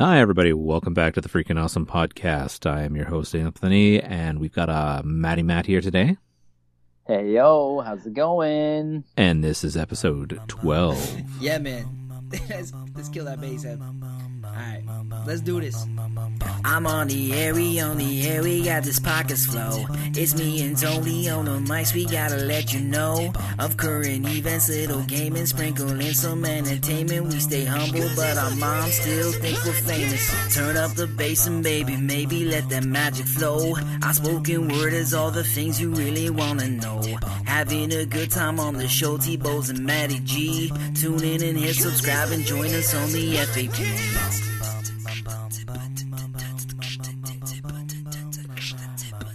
[0.00, 0.52] Hi, everybody.
[0.52, 2.70] Welcome back to the Freaking Awesome Podcast.
[2.70, 6.16] I am your host, Anthony, and we've got uh, Matty Matt here today.
[7.04, 9.02] Hey, yo, how's it going?
[9.16, 11.22] And this is episode 12.
[11.40, 12.28] Yeah, man.
[12.48, 13.82] let's, let's kill that bass head.
[13.82, 14.84] Alright,
[15.26, 15.84] let's do this.
[16.64, 19.86] I'm on the air, we on the air, we got this pockets flow.
[20.14, 24.68] It's me and Tony on the mics, we gotta let you know of current events,
[24.68, 27.26] little gaming, sprinkling some entertainment.
[27.26, 30.54] We stay humble, but our moms still think we're famous.
[30.54, 33.74] Turn up the bass and baby, maybe let that magic flow.
[34.02, 37.02] Our spoken word is all the things you really wanna know.
[37.44, 40.72] Having a good time on the show, T-Bows and Matty G.
[40.94, 44.57] Tune in and hit subscribe and join us on the FAP.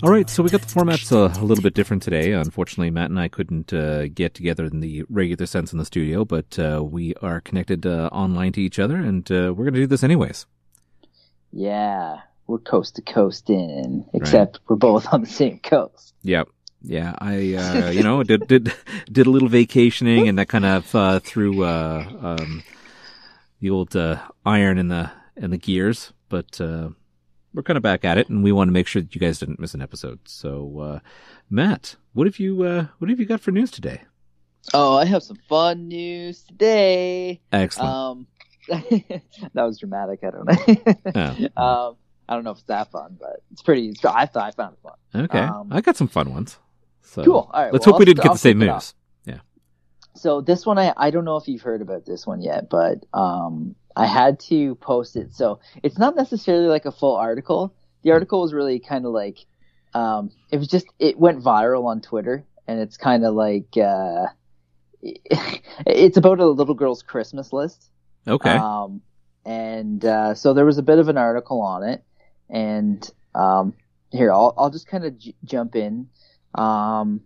[0.03, 2.33] All right, so we got the formats uh, a little bit different today.
[2.33, 6.25] Unfortunately, Matt and I couldn't uh, get together in the regular sense in the studio,
[6.25, 9.79] but uh, we are connected uh, online to each other, and uh, we're going to
[9.79, 10.45] do this anyways.
[11.53, 16.13] Yeah, we're coast to coast in, except we're both on the same coast.
[16.23, 16.49] Yep.
[16.81, 18.73] Yeah, I uh, you know did did
[19.09, 22.61] did a little vacationing, and that kind of uh, threw uh, um,
[23.61, 26.11] the old uh, iron in the in the gears.
[26.27, 26.89] But uh,
[27.53, 29.39] we're kind of back at it, and we want to make sure that you guys
[29.39, 30.19] didn't miss an episode.
[30.25, 30.99] So, uh,
[31.49, 34.01] Matt, what have you uh, what have you got for news today?
[34.73, 37.41] Oh, I have some fun news today.
[37.51, 37.89] Excellent.
[37.91, 38.27] Um,
[38.69, 40.21] that was dramatic.
[40.23, 41.41] I don't know.
[41.57, 41.87] Oh.
[41.89, 41.95] um,
[42.29, 43.89] I don't know if it's that fun, but it's pretty.
[43.89, 45.23] It's, I thought I found it fun.
[45.25, 46.57] okay, um, I got some fun ones.
[47.01, 47.49] So Cool.
[47.53, 48.93] All right, let's well, hope we I'll- didn't get I'll the same news.
[49.25, 49.39] Yeah.
[50.15, 53.05] So this one, I I don't know if you've heard about this one yet, but
[53.13, 55.33] um, I had to post it.
[55.33, 57.73] So it's not necessarily like a full article.
[58.03, 59.45] The article was really kind of like,
[59.93, 64.27] um, it was just it went viral on Twitter, and it's kind of like, uh,
[65.01, 67.89] it's about a little girl's Christmas list.
[68.27, 68.49] Okay.
[68.49, 69.01] Um,
[69.45, 72.03] and uh, so there was a bit of an article on it,
[72.49, 73.73] and um,
[74.11, 76.07] here I'll I'll just kind of j- jump in.
[76.55, 77.21] Um,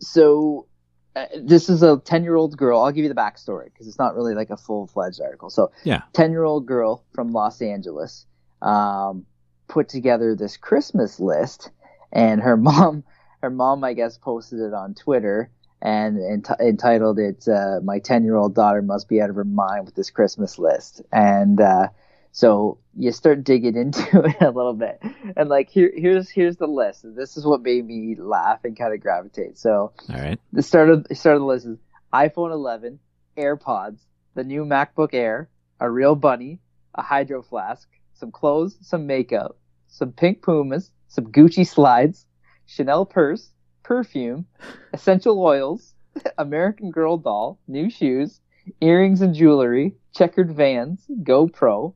[0.00, 0.66] so
[1.14, 2.80] uh, this is a ten year old girl.
[2.80, 5.50] I'll give you the backstory because it's not really like a full fledged article.
[5.50, 6.02] So Yeah.
[6.12, 8.26] ten year old girl from Los Angeles
[8.62, 9.26] um,
[9.68, 11.70] put together this Christmas list,
[12.12, 13.04] and her mom
[13.42, 18.24] her mom I guess posted it on Twitter and ent- entitled it uh, "My ten
[18.24, 21.88] year old daughter must be out of her mind with this Christmas list." And uh,
[22.32, 25.00] so you start digging into it a little bit,
[25.36, 27.04] and like here here's here's the list.
[27.14, 29.58] This is what made me laugh and kind of gravitate.
[29.58, 30.40] So All right.
[30.52, 31.78] the start of the start of the list is
[32.12, 32.98] iPhone 11,
[33.36, 33.98] AirPods,
[34.34, 35.48] the new MacBook Air,
[35.78, 36.58] a real bunny,
[36.94, 42.26] a hydro flask, some clothes, some makeup, some pink Pumas, some Gucci slides,
[42.66, 43.50] Chanel purse,
[43.82, 44.46] perfume,
[44.92, 45.94] essential oils,
[46.38, 48.40] American Girl doll, new shoes,
[48.80, 51.94] earrings and jewelry, checkered Vans, GoPro,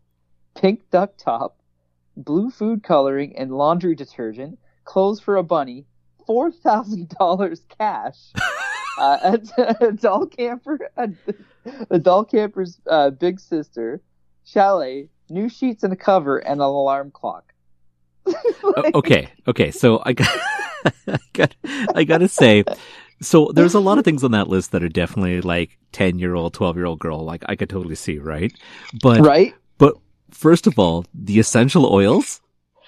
[0.57, 1.59] pink duck top,
[2.17, 5.87] blue food coloring and laundry detergent, clothes for a bunny,
[6.27, 8.19] four thousand dollars cash.
[8.99, 11.11] uh, a, a doll camper, a,
[11.91, 14.01] a doll camper's uh, big sister,
[14.45, 17.53] chalet, new sheets and a cover, and an alarm clock.
[18.27, 19.29] O- okay.
[19.47, 19.71] Okay.
[19.71, 20.29] So I got,
[21.07, 21.55] I got,
[21.95, 22.65] I got to say,
[23.21, 26.35] so there's a lot of things on that list that are definitely like 10 year
[26.35, 27.25] old, 12 year old girl.
[27.25, 28.53] Like I could totally see, right?
[29.03, 29.55] But, right?
[29.79, 29.95] but
[30.37, 32.41] first of all, the essential oils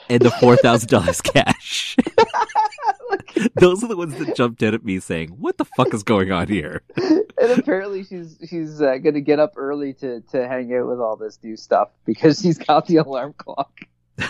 [0.08, 1.96] and the $4,000 cash.
[3.60, 6.30] Those are the ones that jumped in at me saying, what the fuck is going
[6.32, 6.82] on here?
[6.96, 11.16] and apparently she's she's uh, gonna get up early to to hang out with all
[11.16, 13.80] this new stuff because she's got the alarm clock.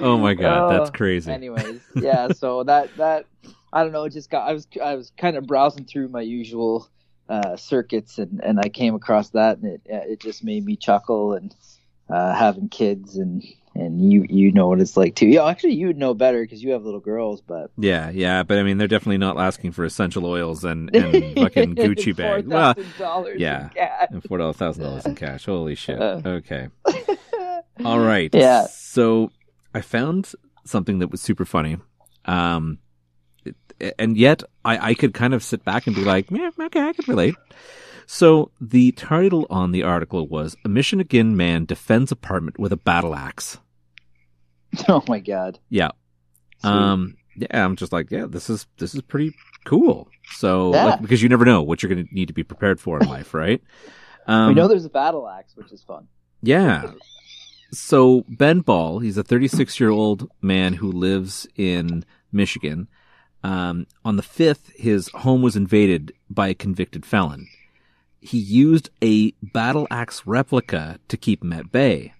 [0.00, 0.70] Oh my God.
[0.72, 1.32] That's Oh, crazy.
[1.32, 2.28] Anyways, yeah.
[2.28, 3.26] So that that
[3.72, 4.04] I don't know.
[4.04, 4.48] It just got.
[4.48, 6.88] I was I was kind of browsing through my usual
[7.28, 10.76] uh, circuits and and I came across that and it uh, it just made me
[10.76, 11.54] chuckle and
[12.08, 13.44] uh, having kids and
[13.74, 15.26] and you you know what it's like too.
[15.26, 18.58] Yeah, actually you would know better because you have little girls, but Yeah, yeah, but
[18.58, 22.46] I mean, they're definitely not asking for essential oils and, and fucking Gucci bag.
[22.46, 23.64] Well, $4,000 yeah.
[23.64, 24.08] in cash.
[24.10, 25.44] and four thousand dollars in cash.
[25.46, 26.00] Holy shit!
[26.00, 26.20] Uh.
[26.24, 26.68] Okay,
[27.84, 28.34] all right.
[28.34, 28.66] Yeah.
[28.66, 29.30] So
[29.74, 30.32] I found
[30.64, 31.78] something that was super funny,
[32.24, 32.78] um,
[33.98, 36.92] and yet I I could kind of sit back and be like, yeah, okay, I
[36.92, 37.34] could relate.
[38.06, 43.14] So the title on the article was "A Michigan man defends apartment with a battle
[43.14, 43.58] axe."
[44.88, 45.58] Oh my god.
[45.70, 45.90] Yeah.
[46.60, 46.70] Sweet.
[46.70, 47.16] Um.
[47.36, 47.64] Yeah.
[47.64, 49.34] I'm just like, yeah, this is this is pretty
[49.64, 50.08] cool.
[50.32, 50.84] So Yeah.
[50.84, 53.08] like, because you never know what you're going to need to be prepared for in
[53.08, 53.62] life, right?
[54.26, 56.06] Um, we know there's a battle axe, which is fun.
[56.42, 56.92] Yeah.
[57.72, 62.88] So Ben Ball, he's a 36 year old man who lives in Michigan.
[63.44, 67.48] Um, on the 5th, his home was invaded by a convicted felon.
[68.20, 72.12] he used a battle axe replica to keep him at bay.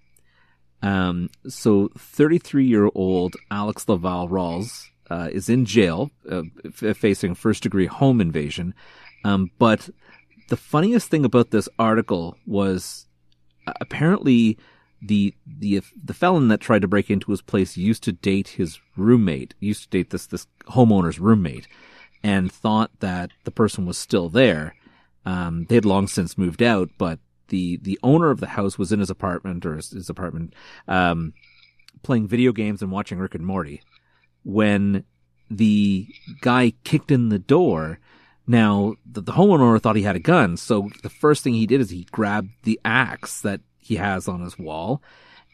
[0.81, 7.35] Um, so 33 year old Alex Laval Rawls uh, is in jail, uh, f- facing
[7.35, 8.73] first degree home invasion.
[9.25, 9.89] Um, but
[10.47, 13.07] the funniest thing about this article was
[13.67, 14.57] uh, apparently
[15.01, 18.79] the the the felon that tried to break into his place used to date his
[18.97, 21.67] roommate, used to date this this homeowner's roommate,
[22.23, 24.75] and thought that the person was still there.
[25.25, 28.91] Um, they had long since moved out, but the the owner of the house was
[28.91, 30.53] in his apartment or his, his apartment,
[30.87, 31.33] um,
[32.03, 33.81] playing video games and watching Rick and Morty.
[34.43, 35.03] When
[35.49, 36.07] the
[36.41, 37.99] guy kicked in the door,
[38.47, 41.81] now the, the homeowner thought he had a gun, so the first thing he did
[41.81, 45.01] is he grabbed the axe that he has on his wall,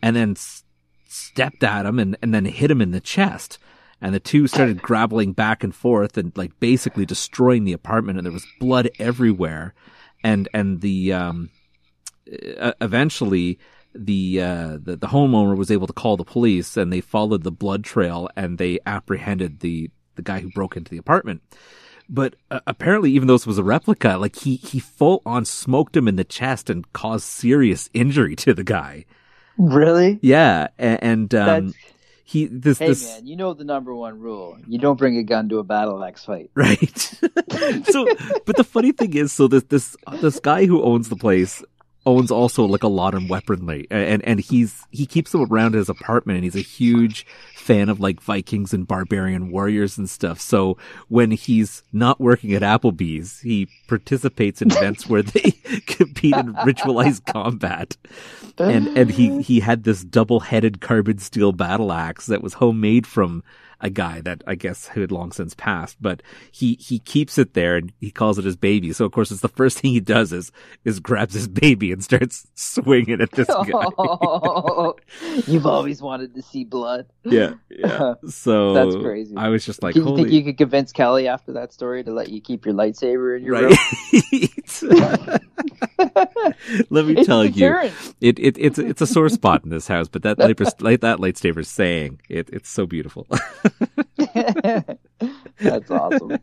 [0.02, 0.66] and then s-
[1.08, 3.58] stepped at him and, and then hit him in the chest.
[4.02, 8.18] And the two started grappling back and forth and like basically destroying the apartment.
[8.18, 9.74] And there was blood everywhere.
[10.22, 11.50] And and the um,
[12.28, 13.58] eventually
[13.94, 17.52] the, uh, the the homeowner was able to call the police, and they followed the
[17.52, 21.42] blood trail and they apprehended the the guy who broke into the apartment.
[22.08, 25.98] But uh, apparently, even though this was a replica, like he he full on smoked
[25.98, 29.06] him in the chest and caused serious injury to the guy.
[29.58, 30.20] Really?
[30.22, 31.74] Yeah, a- and, um,
[32.28, 35.24] he this hey this man, you know the number one rule: you don't bring a
[35.24, 36.50] gun to a battle axe fight.
[36.56, 37.00] right.
[37.86, 38.08] so,
[38.46, 41.64] but the funny thing is, so this this this guy who owns the place
[42.06, 45.90] owns also like a lot of weaponry, and and he's he keeps them around his
[45.90, 47.26] apartment, and he's a huge
[47.56, 50.40] fan of like Vikings and barbarian warriors and stuff.
[50.40, 55.52] So when he's not working at Applebee's, he participates in events where they
[55.88, 57.98] compete in ritualized combat.
[58.58, 63.44] And and he he had this double-headed carbon steel battle axe that was homemade from
[63.86, 67.54] a guy that I guess who had long since passed, but he he keeps it
[67.54, 68.92] there and he calls it his baby.
[68.94, 70.52] So of course, it's the first thing he does is
[70.84, 73.64] is grabs his baby and starts swinging at this guy.
[75.48, 77.06] You've always wanted to see blood.
[77.24, 78.16] yeah, yeah.
[78.28, 79.36] So That's crazy.
[79.38, 82.04] I was just like, Do you holy think you could convince Kelly after that story
[82.04, 83.64] to let you keep your lightsaber in your right.
[83.64, 83.78] room?
[86.90, 87.52] Let me It's tell a you,
[88.22, 91.20] it, it it's it's a sore spot in this house, but that light, light that
[91.20, 93.28] lightsaber saying it it's so beautiful.
[95.60, 96.38] That's awesome.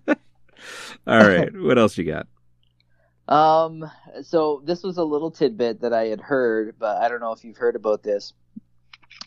[1.07, 2.27] All right, what else you got?
[3.29, 3.91] Um,
[4.23, 7.45] so this was a little tidbit that I had heard, but I don't know if
[7.45, 8.33] you've heard about this.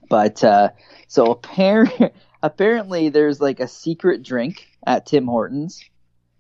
[0.09, 0.69] But uh,
[1.07, 2.11] so apparently,
[2.43, 5.83] apparently there's like a secret drink at Tim Hortons.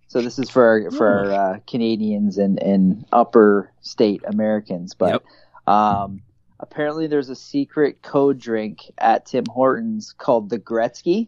[0.07, 5.23] So this is for for our, uh, Canadians and, and upper state Americans, but
[5.67, 6.21] um,
[6.59, 11.27] apparently there's a secret code drink at Tim Hortons called the Gretzky,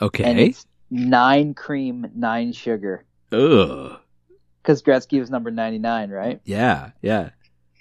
[0.00, 0.46] and Okay.
[0.46, 3.04] it's nine cream, nine sugar.
[3.32, 3.96] Ugh.
[4.62, 6.40] Because Gretzky was number ninety nine, right?
[6.44, 7.30] Yeah, yeah.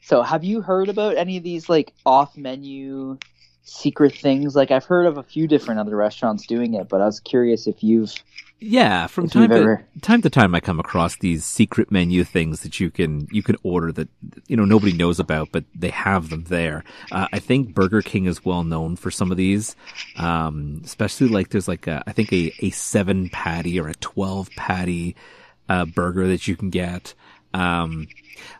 [0.04, 3.18] So, have you heard about any of these like off-menu
[3.63, 4.56] secret things?
[4.56, 7.68] Like, I've heard of a few different other restaurants doing it, but I was curious
[7.68, 8.13] if you've
[8.61, 9.85] Yeah, from if time to ever.
[10.01, 13.56] time to time I come across these secret menu things that you can you can
[13.63, 14.09] order that
[14.47, 16.83] you know nobody knows about, but they have them there.
[17.11, 19.77] Uh, I think Burger King is well known for some of these,
[20.17, 24.50] um, especially like there's like a, I think a a seven patty or a twelve
[24.57, 25.16] patty
[25.69, 27.13] uh, burger that you can get.
[27.54, 28.07] Um,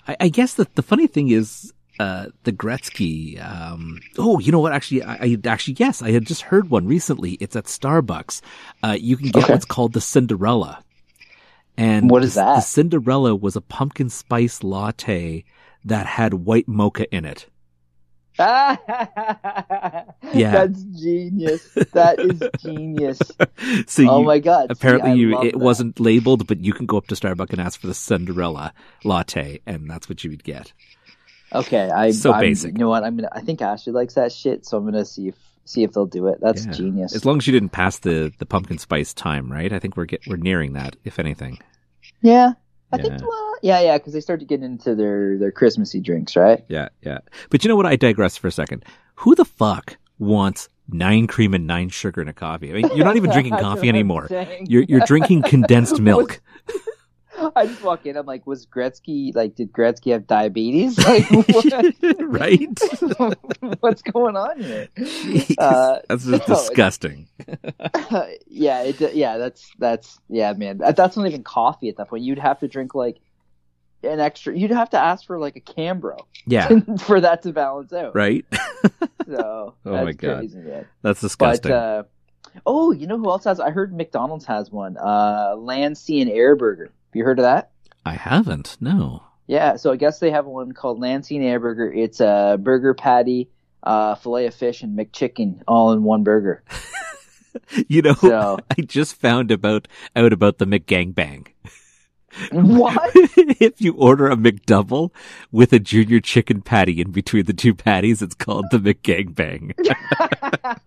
[0.08, 1.74] I, I guess that the funny thing is.
[2.00, 3.44] Uh, the Gretzky.
[3.46, 4.72] Um, oh, you know what?
[4.72, 7.32] Actually, I, I actually yes, I had just heard one recently.
[7.42, 8.42] It's at Starbucks.
[8.82, 9.54] Uh, you can get Okay.
[9.54, 10.82] what's called the Cinderella.
[11.78, 12.56] And What is that?
[12.56, 15.44] The Cinderella was a pumpkin spice latte
[15.84, 17.48] that had white mocha in it.
[18.40, 18.78] yeah,
[20.34, 21.74] that's genius.
[21.92, 23.20] That is genius.
[23.88, 24.68] so oh you, my god!
[24.68, 25.60] See, apparently I you it that.
[25.60, 29.60] wasn't labeled, but you can go up to Starbucks and ask for the Cinderella latte,
[29.66, 30.72] and that's what you would get.
[31.54, 31.90] Okay.
[31.90, 32.74] I So I'm- basic.
[32.74, 33.04] You know what?
[33.04, 33.30] I'm gonna.
[33.32, 36.28] I think Ashley likes that shit, so I'm gonna see if see if they'll do
[36.28, 36.40] it.
[36.42, 36.72] That's Yeah.
[36.72, 37.16] genius.
[37.16, 39.72] As long as you didn't pass the the pumpkin spice time, right?
[39.72, 41.60] I think we're get we're nearing that, if anything.
[42.22, 42.54] yeah,
[42.92, 43.04] I Yeah.
[43.04, 43.22] think.
[43.22, 46.64] Well, yeah, yeah, because they start to get into their their Christmassy drinks, right?
[46.70, 47.20] Yeah, yeah.
[47.50, 47.86] But you know what?
[47.86, 48.84] I digress for a second.
[49.16, 52.72] Who the fuck wants nine cream and nine sugar in a coffee?
[52.72, 54.28] I mean, you're not even drinking coffee anymore.
[54.66, 56.42] You're you're drinking condensed milk.
[57.56, 58.18] I just walk in.
[58.18, 59.56] I'm like, was Gretzky like?
[59.56, 60.98] Did Gretzky have diabetes?
[61.10, 62.80] Like, what, right?
[63.82, 64.88] what's going on here?
[65.58, 67.28] Uh, that's just no, disgusting.
[68.48, 70.80] yeah, it, yeah, that's that's yeah, man.
[70.80, 72.24] That- That's not even coffee at that point.
[72.24, 73.18] You'd have to drink like
[74.04, 74.58] an extra.
[74.58, 76.68] You'd have to ask for like a Cambro Yeah,
[77.06, 78.16] for that to balance out.
[78.16, 78.46] right?
[79.26, 80.38] So Oh that's my God.
[80.40, 80.60] crazy.
[80.62, 81.72] That's But disgusting.
[81.72, 82.04] uh,
[82.66, 83.60] oh, you know who else has?
[83.60, 84.98] I heard McDonald's has one.
[84.98, 86.92] Uh, Land, Sea, and Air Burger.
[87.10, 87.72] Have you heard of that?
[88.06, 88.78] I haven't.
[88.80, 89.24] No.
[89.48, 91.92] Yeah, so I guess they have one called Lansing Air Burger.
[91.92, 93.50] It's a burger patty,
[93.82, 96.64] uh, fillet of fish, and McChicken all in one burger.
[97.88, 101.48] You know, So- I just found about out about the McGangbang.
[102.52, 103.12] What?
[103.16, 105.10] if you order a McDouble
[105.52, 109.74] with a junior chicken patty in between the two patties, it's called the McGangbang.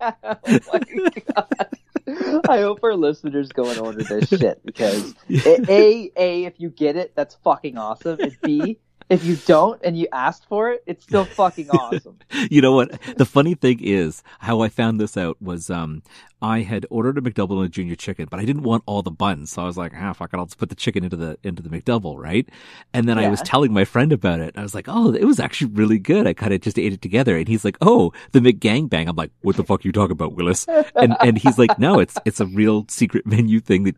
[0.00, 0.38] oh
[0.73, 1.69] my god!
[2.06, 5.14] I hope our listeners go and order this shit because
[5.47, 8.18] a a if you get it, that's fucking awesome.
[8.21, 8.78] And b
[9.12, 12.19] if you don't and you asked for it, it's still fucking awesome.
[12.50, 12.99] you know what?
[13.16, 16.02] The funny thing is, how I found this out was, um,
[16.42, 19.12] I had ordered a McDouble and a junior chicken, but I didn't want all the
[19.12, 21.38] buns, so I was like, ah, fuck it, I'll just put the chicken into the
[21.45, 22.49] into the McDouble, right?
[22.92, 24.59] And then I was telling my friend about it.
[24.59, 26.26] I was like, oh, it was actually really good.
[26.26, 29.09] I kind of just ate it together, and he's like, oh, the McGangbang.
[29.09, 30.66] I'm like, what the fuck are you talking about, Willis?
[30.97, 33.97] And and he's like, no, it's it's a real secret menu thing that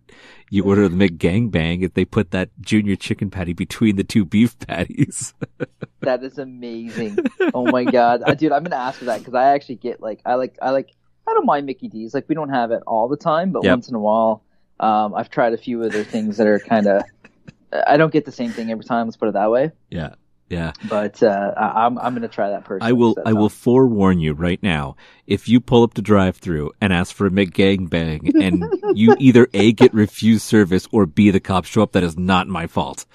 [0.50, 4.58] you order the McGangbang if they put that junior chicken patty between the two beef
[4.60, 5.34] patties.
[6.00, 7.16] That is amazing.
[7.54, 8.52] Oh my god, uh, dude!
[8.52, 10.90] I'm gonna ask for that because I actually get like I like I like
[11.26, 12.12] I don't mind Mickey D's.
[12.12, 13.70] Like we don't have it all the time, but Yep.
[13.72, 14.44] once in a while,
[14.80, 17.04] um, I've tried a few other things that are kind of.
[17.86, 19.06] I don't get the same thing every time.
[19.06, 19.72] Let's put it that way.
[19.90, 20.14] yeah,
[20.48, 20.72] yeah.
[20.88, 22.86] But uh, I'm I'm gonna try that person.
[22.86, 24.96] I will I will forewarn you right now.
[25.26, 28.62] If you pull up to drive through and ask for a McGangbang and
[28.96, 32.46] you either A get refused service or B the cops show up, that is not
[32.46, 33.06] my fault.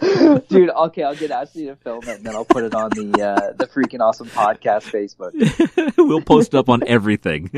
[0.48, 0.70] dude.
[0.70, 3.52] Okay, I'll get Ashley to film it, and then I'll put it on the uh,
[3.52, 5.94] the freaking awesome podcast Facebook.
[5.98, 7.50] we'll post up on everything.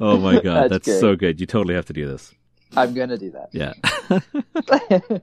[0.00, 1.40] oh my god, that's, That's so good.
[1.40, 2.34] You totally have to do this.
[2.76, 3.48] I'm gonna do that.
[3.52, 3.72] Yeah.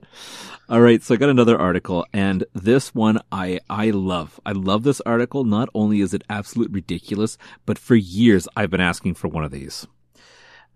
[0.68, 4.40] All right, so I got another article, and this one I I love.
[4.44, 5.44] I love this article.
[5.44, 9.50] Not only is it absolute ridiculous, but for years I've been asking for one of
[9.52, 9.86] these.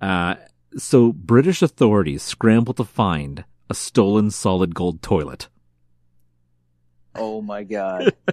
[0.01, 0.37] Uh,
[0.77, 5.49] so British authorities scramble to find a stolen solid gold toilet.
[7.15, 8.15] oh my god.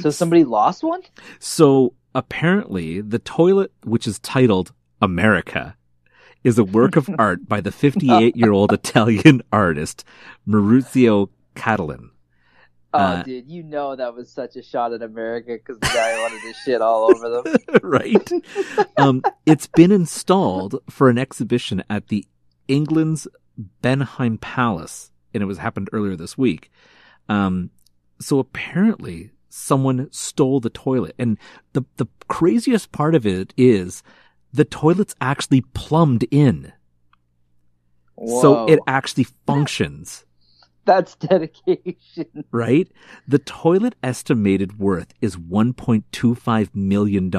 [0.00, 1.02] So somebody lost one?
[1.40, 4.72] So apparently, the toilet, which is titled
[5.02, 5.76] America,
[6.44, 10.04] is a work of art by the 58 year old Italian artist
[10.46, 12.10] Maurizio Cattelan.
[12.94, 16.16] Oh, Uh, dude, you know that was such a shot at America because the guy
[16.22, 17.80] wanted to shit all over them.
[17.82, 18.30] right?
[18.96, 22.24] Um, it's been installed for an exhibition at the
[22.66, 23.28] England's
[23.82, 26.70] Blenheim Palace, and it was happened earlier this week.
[27.28, 27.70] Um,
[28.20, 31.38] so apparently someone stole the toilet, and
[31.74, 34.02] the the craziest part of it is
[34.52, 36.72] the toilet's actually plumbed in,
[38.26, 40.24] so it actually functions.
[40.84, 42.44] That's dedication.
[42.50, 42.90] Right?
[43.26, 47.30] The toilet estimated worth is $1.25 million.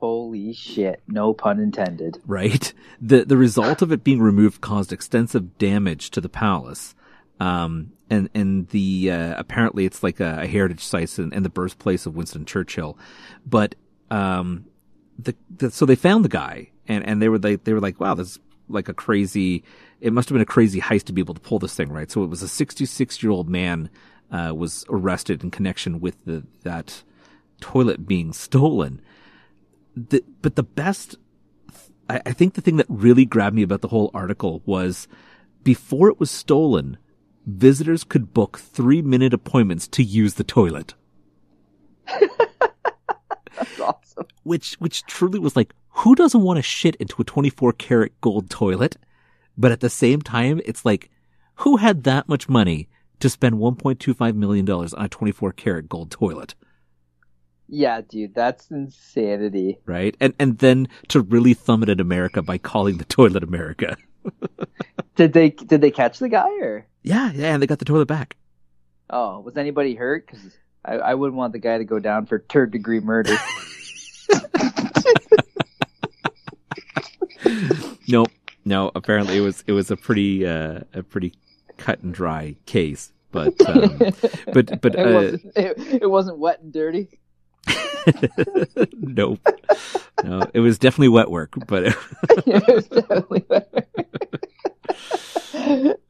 [0.00, 1.02] Holy shit.
[1.06, 2.20] No pun intended.
[2.26, 2.72] right?
[3.00, 6.94] The the result of it being removed caused extensive damage to the palace.
[7.40, 11.50] Um, and and the uh, apparently it's like a, a heritage site and, and the
[11.50, 12.98] birthplace of Winston Churchill,
[13.46, 13.74] but
[14.10, 14.66] um,
[15.18, 18.00] the, the so they found the guy and and they were like they were like
[18.00, 19.64] wow this is like a crazy
[20.00, 22.10] it must have been a crazy heist to be able to pull this thing right
[22.10, 23.90] so it was a 66 year old man
[24.30, 27.02] uh, was arrested in connection with the that
[27.60, 29.00] toilet being stolen
[29.96, 31.16] the, but the best
[32.08, 35.08] I, I think the thing that really grabbed me about the whole article was
[35.62, 36.98] before it was stolen,
[37.46, 40.94] visitors could book three minute appointments to use the toilet,
[43.80, 43.97] awesome.
[44.42, 48.50] Which, which truly was like, who doesn't want to shit into a 24 karat gold
[48.50, 48.96] toilet?
[49.56, 51.10] But at the same time, it's like,
[51.56, 52.88] who had that much money
[53.20, 56.54] to spend $1.25 million on a 24 karat gold toilet?
[57.68, 59.78] Yeah, dude, that's insanity.
[59.84, 60.16] Right?
[60.20, 63.96] And, and then to really thumb it at America by calling the toilet America.
[65.18, 66.86] Did they did they catch the guy or?
[67.02, 68.36] Yeah, yeah, and they got the toilet back.
[69.10, 70.26] Oh, was anybody hurt?
[70.26, 73.36] Because I, I wouldn't want the guy to go down for third degree murder.
[78.08, 78.24] No,
[78.64, 78.90] no.
[78.94, 81.34] Apparently, it was it was a pretty uh, a pretty
[81.76, 83.12] cut and dry case.
[83.30, 83.98] But um,
[84.52, 87.20] but but it uh, wasn't it, it wasn't wet and dirty.
[88.94, 89.40] nope.
[90.24, 91.52] No, it was definitely wet work.
[91.66, 91.94] But
[92.46, 93.68] it was definitely wet.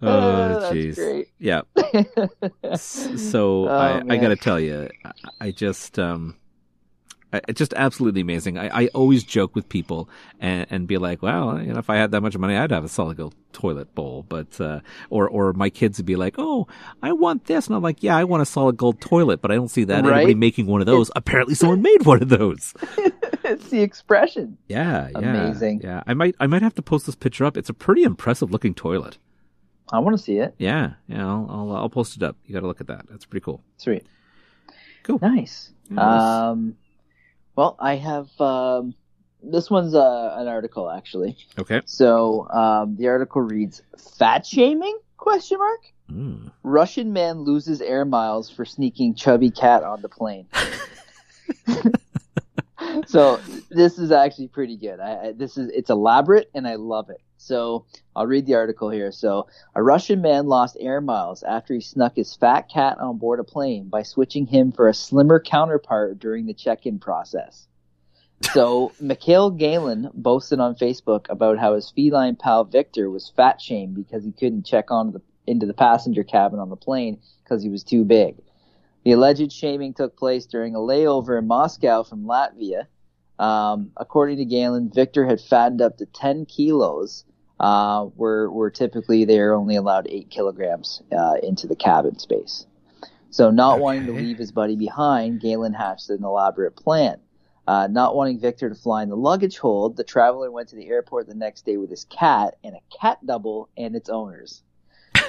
[0.01, 0.95] oh, jeez.
[0.95, 1.29] great.
[1.39, 1.63] Yeah.
[2.77, 6.37] So Oh, I, I got to tell you, I, I just um,
[7.33, 8.57] it's just absolutely amazing.
[8.59, 10.09] I, I always joke with people
[10.41, 12.85] and, and be like, well, you know, if I had that much money, I'd have
[12.85, 14.25] a solid gold toilet bowl.
[14.29, 14.81] But uh,
[15.11, 16.67] or or my kids would be like, oh,
[17.03, 19.57] I want this, and I'm like, yeah, I want a solid gold toilet, but I
[19.57, 20.15] don't see that Right?
[20.19, 21.11] anybody making one of those.
[21.17, 22.73] Apparently, someone made one of those.
[23.45, 24.57] it's the expression.
[24.69, 25.83] Yeah, yeah, Amazing.
[25.83, 27.57] Yeah, I might I might have to post this picture up.
[27.57, 29.19] It's a pretty impressive looking toilet.
[29.91, 30.55] I want to see it.
[30.59, 31.27] Yeah, yeah.
[31.27, 32.37] I'll I'll, I'll post it up.
[32.47, 33.07] You got to look at that.
[33.11, 33.63] That's pretty cool.
[33.79, 34.07] Sweet.
[35.03, 35.19] Cool.
[35.23, 35.73] Nice.
[35.89, 36.23] Nice.
[36.53, 36.77] Um,
[37.59, 38.95] well, I have um,
[39.43, 41.37] this one's uh, an article actually.
[41.59, 41.83] Okay.
[41.87, 43.83] So um, the article reads:
[44.17, 45.81] "Fat shaming?" Question mark.
[46.09, 46.53] Mm.
[46.63, 50.47] Russian man loses air miles for sneaking chubby cat on the plane.
[53.09, 55.01] so this is actually pretty good.
[55.01, 57.21] I, I, this is it's elaborate and I love it.
[57.39, 59.11] So I'll read the article here.
[59.13, 63.41] So a Russian man lost air miles after he snuck his fat cat on board
[63.41, 67.67] a plane by switching him for a slimmer counterpart during the check-in process.
[68.53, 73.95] So Mikhail Galin boasted on Facebook about how his feline pal Victor was fat shamed
[73.95, 77.71] because he couldn't check on the into the passenger cabin on the plane because he
[77.71, 78.37] was too big.
[79.05, 82.87] The alleged shaming took place during a layover in Moscow from Latvia.
[83.39, 87.25] Um, according to Galin, Victor had fattened up to 10 kilos,
[87.61, 88.07] uh,
[88.75, 92.67] typically they're only allowed 8 kilograms uh, into the cabin space.
[93.31, 97.21] So, not wanting to leave his buddy behind, Galin hatched an elaborate plan.
[97.67, 100.89] Uh, not wanting Victor to fly in the luggage hold, the traveler went to the
[100.89, 104.63] airport the next day with his cat and a cat double and its owners.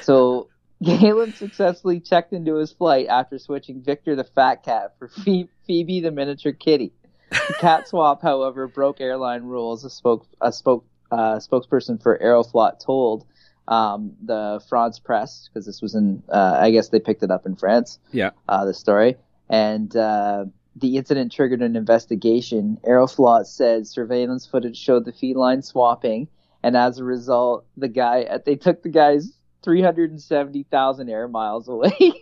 [0.01, 0.47] So
[0.83, 6.11] Galin successfully checked into his flight after switching Victor the fat cat for Phoebe the
[6.11, 6.93] miniature kitty.
[7.29, 9.83] The cat swap, however, broke airline rules.
[9.83, 13.25] A spoke a spoke uh, spokesperson for Aeroflot told
[13.67, 17.45] um, the France press because this was in uh, I guess they picked it up
[17.45, 17.99] in France.
[18.11, 18.31] Yeah.
[18.47, 19.15] uh, the story
[19.49, 19.95] and.
[19.95, 22.77] Uh, the incident triggered an investigation.
[22.87, 26.29] Aeroflot said surveillance footage showed the feline swapping,
[26.63, 32.13] and as a result, the guy they took the guy's 370,000 air miles away.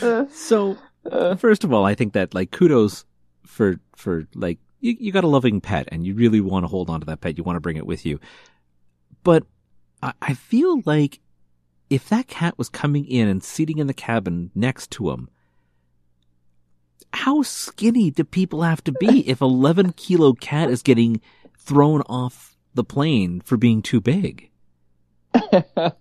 [0.00, 0.76] Uh, So
[1.10, 3.04] uh, first of all, I think that like kudos
[3.46, 6.90] for for like you, you got a loving pet and you really want to hold
[6.90, 7.38] on to that pet.
[7.38, 8.20] You want to bring it with you,
[9.24, 9.44] but
[10.02, 11.20] I, I feel like
[11.88, 15.28] if that cat was coming in and sitting in the cabin next to him,
[17.12, 21.20] how skinny do people have to be if 11 kilo cat is getting
[21.58, 24.50] thrown off the plane for being too big?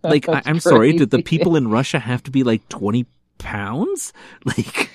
[0.03, 3.05] Like, I, I'm sorry, did the people in Russia have to be like 20
[3.37, 4.13] pounds?
[4.45, 4.89] Like,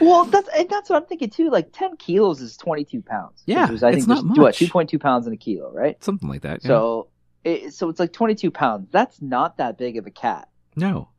[0.00, 1.50] Well, that's and that's what I'm thinking too.
[1.50, 3.42] Like 10 kilos is 22 pounds.
[3.46, 4.54] Yeah, There's- I it's think not there's, what
[4.88, 6.02] 2.2 pounds in a kilo, right?
[6.02, 6.60] something like that.
[6.64, 6.68] yeah.
[6.68, 7.08] So,
[7.44, 8.88] it, so it's like 22 pounds.
[8.90, 10.48] That's not that big of a cat.
[10.74, 11.10] No,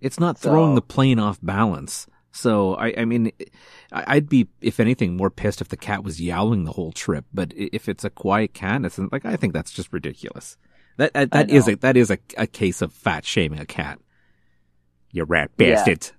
[0.00, 2.06] it's not throwing So- the plane off balance.
[2.36, 3.30] So I, I mean,
[3.92, 7.24] I- I'd be, if anything, more pissed if the cat was yowling the whole trip.
[7.32, 10.56] But if it's a quiet cat, it's like I think that's just ridiculous.
[10.96, 13.98] That that, that is a that is a, a case of fat shaming a cat.
[15.12, 15.74] You rat Yeah.
[15.76, 16.10] bastard.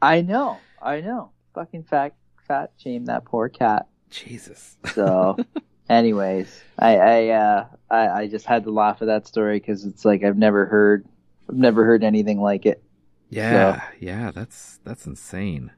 [0.00, 1.30] I know, I know.
[1.54, 2.14] Fucking fat,
[2.46, 3.86] fat shame that poor cat.
[4.10, 4.76] Jesus.
[4.94, 5.36] So,
[5.88, 10.04] anyways, I I uh I, I just had to laugh at that story because it's
[10.04, 11.06] like I've never heard
[11.48, 12.82] I've never heard anything like it.
[13.28, 15.72] Yeah, yeah, that's that's insane.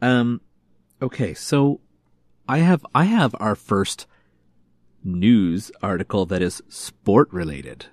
[0.00, 0.40] Um,
[1.02, 1.80] okay, so
[2.48, 4.06] I have I have our first
[5.02, 7.86] news article that is sport related.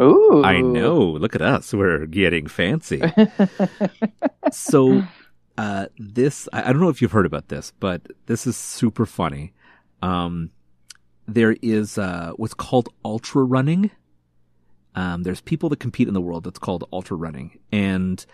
[0.00, 0.98] Ooh, I know.
[1.02, 1.72] Look at us.
[1.72, 3.00] We're getting fancy.
[4.50, 5.04] so,
[5.56, 9.06] uh, this, I, I don't know if you've heard about this, but this is super
[9.06, 9.52] funny.
[10.02, 10.50] Um,
[11.26, 13.90] there is, uh, what's called ultra running.
[14.94, 17.58] Um, there's people that compete in the world that's called ultra running.
[17.72, 18.24] And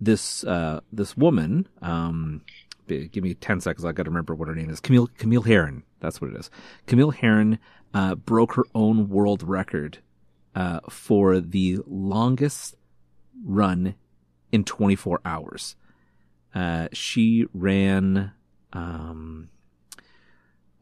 [0.00, 2.42] this, uh, this woman, um,
[2.86, 3.84] give me 10 seconds.
[3.84, 4.80] I got to remember what her name is.
[4.80, 5.82] Camille, Camille Herron.
[6.00, 6.50] That's what it is.
[6.86, 7.58] Camille Herron,
[7.94, 9.98] uh, broke her own world record
[10.54, 12.74] uh, for the longest
[13.44, 13.94] run
[14.52, 15.76] in 24 hours.
[16.54, 18.32] Uh, she ran,
[18.72, 19.48] um,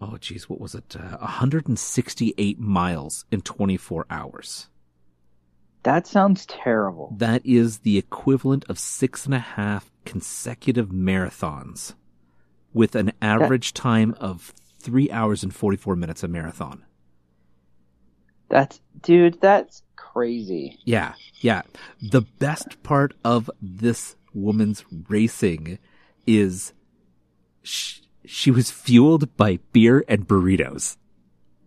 [0.01, 0.97] oh geez, what was it?
[0.97, 4.69] Uh, 168 miles in 24 hours.
[5.83, 7.15] that sounds terrible.
[7.17, 11.95] That is the equivalent of six and a half consecutive marathons
[12.73, 16.85] with an average time of three hours and 44 minutes a marathon.
[18.49, 20.79] That's dude, that's crazy.
[20.85, 21.63] Yeah, yeah.
[22.01, 25.79] The best part of this woman's racing
[26.27, 26.73] is
[27.63, 30.97] sh- she was fueled by beer and burritos,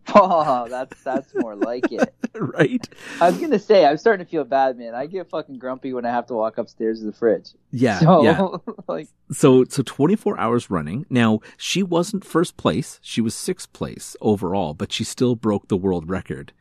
[0.15, 2.13] Oh, that's that's more like it.
[2.33, 2.87] right?
[3.21, 4.95] I was gonna say I'm starting to feel bad, man.
[4.95, 7.49] I get fucking grumpy when I have to walk upstairs to the fridge.
[7.71, 8.47] Yeah, so yeah.
[8.87, 11.05] like So, so 24 hours running.
[11.09, 12.99] Now, she wasn't first place.
[13.03, 16.53] She was sixth place overall, but she still broke the world record,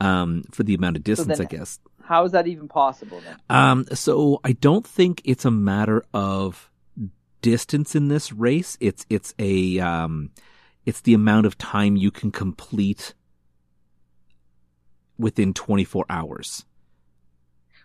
[0.00, 1.78] um, for the amount of distance, then- I guess.
[2.04, 3.36] How is that even possible then?
[3.48, 6.70] Um, so I don't think it's a matter of
[7.40, 8.76] distance in this race.
[8.80, 10.30] It's it's a um,
[10.86, 13.14] it's the amount of time you can complete
[15.18, 16.64] within 24 hours.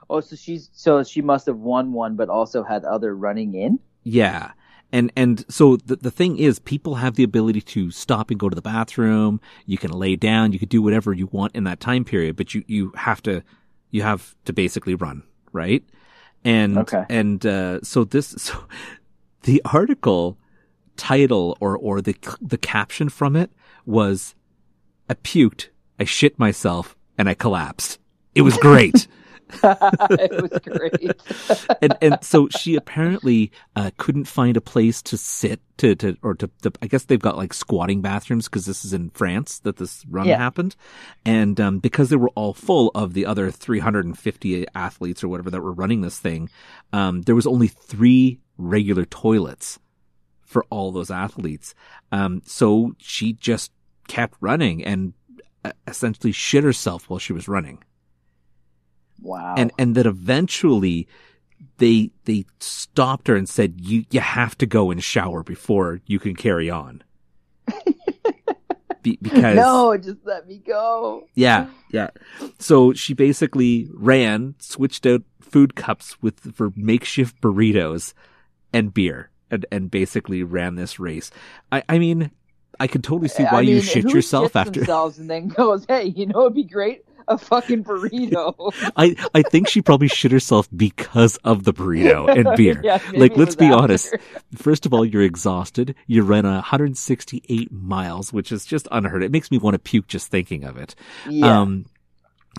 [0.09, 3.79] Oh, so she's so she must have won one, but also had other running in.
[4.03, 4.51] Yeah.
[4.91, 8.47] And, and so the, the thing is, people have the ability to stop and go
[8.47, 9.41] to the bathroom.
[9.65, 10.53] You can lay down.
[10.53, 13.43] You can do whatever you want in that time period, but you, you have to,
[13.91, 15.83] you have to basically run, right?
[16.43, 17.05] And, Okay.
[17.09, 18.65] and, uh, so this, so
[19.43, 20.37] the article
[20.95, 23.51] title or, or the, the caption from it
[23.85, 24.35] was,
[25.09, 25.69] I puked,
[25.99, 27.99] I shit myself, and I collapsed.
[28.35, 29.07] It was great.
[29.63, 31.67] it was great.
[31.81, 36.35] and and so she apparently uh, couldn't find a place to sit to to or
[36.35, 39.77] to, to I guess they've got like squatting bathrooms because this is in France that
[39.77, 40.37] this run Yeah.
[40.37, 40.75] happened,
[41.25, 45.61] and um, because they were all full of the other 350 athletes or whatever that
[45.61, 46.49] were running this thing,
[46.93, 49.79] um, there was only three regular toilets
[50.45, 51.73] for all those athletes.
[52.11, 53.71] Um, so she just
[54.07, 55.13] kept running and
[55.65, 57.83] uh, essentially shit herself while she was running
[59.21, 59.55] Wow.
[59.57, 61.07] and and that eventually
[61.77, 66.19] they they stopped her and said you you have to go and shower before you
[66.19, 67.03] can carry on
[69.01, 71.27] Be- because no, just let me go.
[71.35, 72.09] yeah yeah
[72.59, 78.13] so she basically ran switched out food cups with for makeshift burritos
[78.73, 81.31] and beer and and basically ran this race
[81.71, 82.29] i i mean
[82.81, 86.05] i can totally see why I you shit yourself after themselves and then goes, "Hey,
[86.05, 88.53] you know, it'd be great a fucking burrito."
[88.95, 92.81] I, I think she probably shit herself because of the burrito and beer.
[92.83, 93.83] Yeah, like, let's be after.
[93.83, 94.15] honest.
[94.55, 95.95] First of all, you're exhausted.
[96.05, 99.23] You ran 168 miles, which is just unheard.
[99.23, 100.95] It makes me want to puke just thinking of it.
[101.27, 101.61] Yeah.
[101.61, 101.85] Um,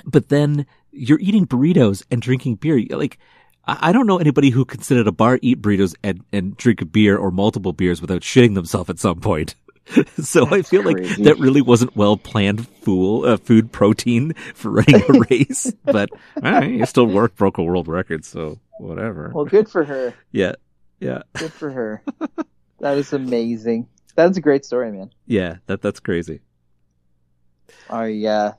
[0.04, 2.82] but then you're eating burritos and drinking beer.
[2.90, 3.18] Like,
[3.66, 6.56] I I don't know anybody who can sit at a bar, eat burritos, and, and
[6.56, 9.54] drink a beer or multiple beers without shitting themselves at some point.
[10.22, 15.02] so I feel like that really wasn't well planned fool, uh, food protein for running
[15.08, 15.72] a race.
[15.84, 16.10] but
[16.42, 19.30] right, you still work, broke a world record, so whatever.
[19.34, 20.14] well, good for her.
[20.32, 20.52] yeah,
[21.00, 22.02] yeah, Good for her.
[22.80, 23.88] that is amazing.
[24.14, 25.10] That's a great story, man.
[25.26, 25.56] yeah.
[25.66, 26.40] That that's crazy.
[27.90, 28.52] Oh yeah.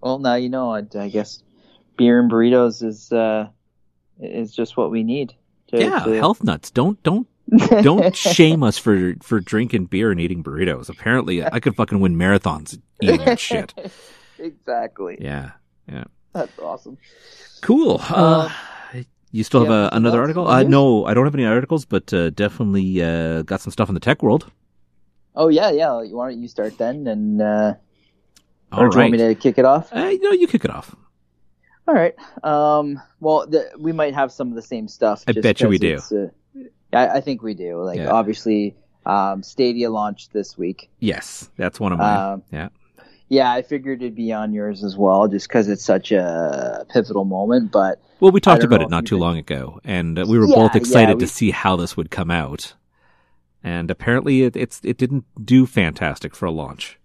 [0.00, 0.72] Well, now you know.
[0.74, 1.42] I, I guess
[1.96, 3.48] beer and burritos is uh
[4.20, 5.34] is just what we need.
[5.68, 6.70] To, Yeah, to- health nuts.
[6.70, 7.26] Don't don't
[7.82, 10.88] don't shame us for for drinking beer and eating burritos.
[10.88, 13.74] Apparently, I could fucking win marathons eating that shit.
[14.38, 15.18] exactly.
[15.20, 15.52] Yeah,
[15.88, 16.04] Yeah.
[16.32, 16.98] That's awesome.
[17.60, 18.00] cool.
[18.02, 18.50] Uh,
[19.30, 20.46] you still do have a, another article?
[20.46, 23.94] Uh, no, I don't have any articles, but uh, definitely uh, got some stuff in
[23.94, 24.50] the tech world.
[25.36, 25.92] Oh yeah, yeah.
[25.92, 27.06] Why don't you start then?
[27.06, 27.74] And uh,
[28.72, 29.92] or do you want me to kick it off?
[29.92, 30.94] Uh, no, you kick it off.
[31.86, 32.14] All right.
[32.44, 33.00] Um.
[33.20, 35.24] Well, the, we might have some of the same stuff.
[35.26, 36.28] I bet you we it's, Uh,
[36.94, 37.82] I, I think we do.
[37.82, 38.10] Like Yeah.
[38.10, 38.76] obviously,
[39.06, 40.88] um, Stadia launched this week.
[41.00, 42.32] Yes, that's one of mine.
[42.34, 42.68] Um, yeah.
[43.28, 47.24] Yeah, I figured it'd be on yours as well, just because it's such a pivotal
[47.24, 47.72] moment.
[47.72, 50.46] But Well, we talked about it not too think- long ago, and uh, we were
[50.46, 52.74] Yeah, both yeah, excited we- to see how this would come out.
[53.62, 56.98] And apparently, it, it's it didn't do fantastic for a launch.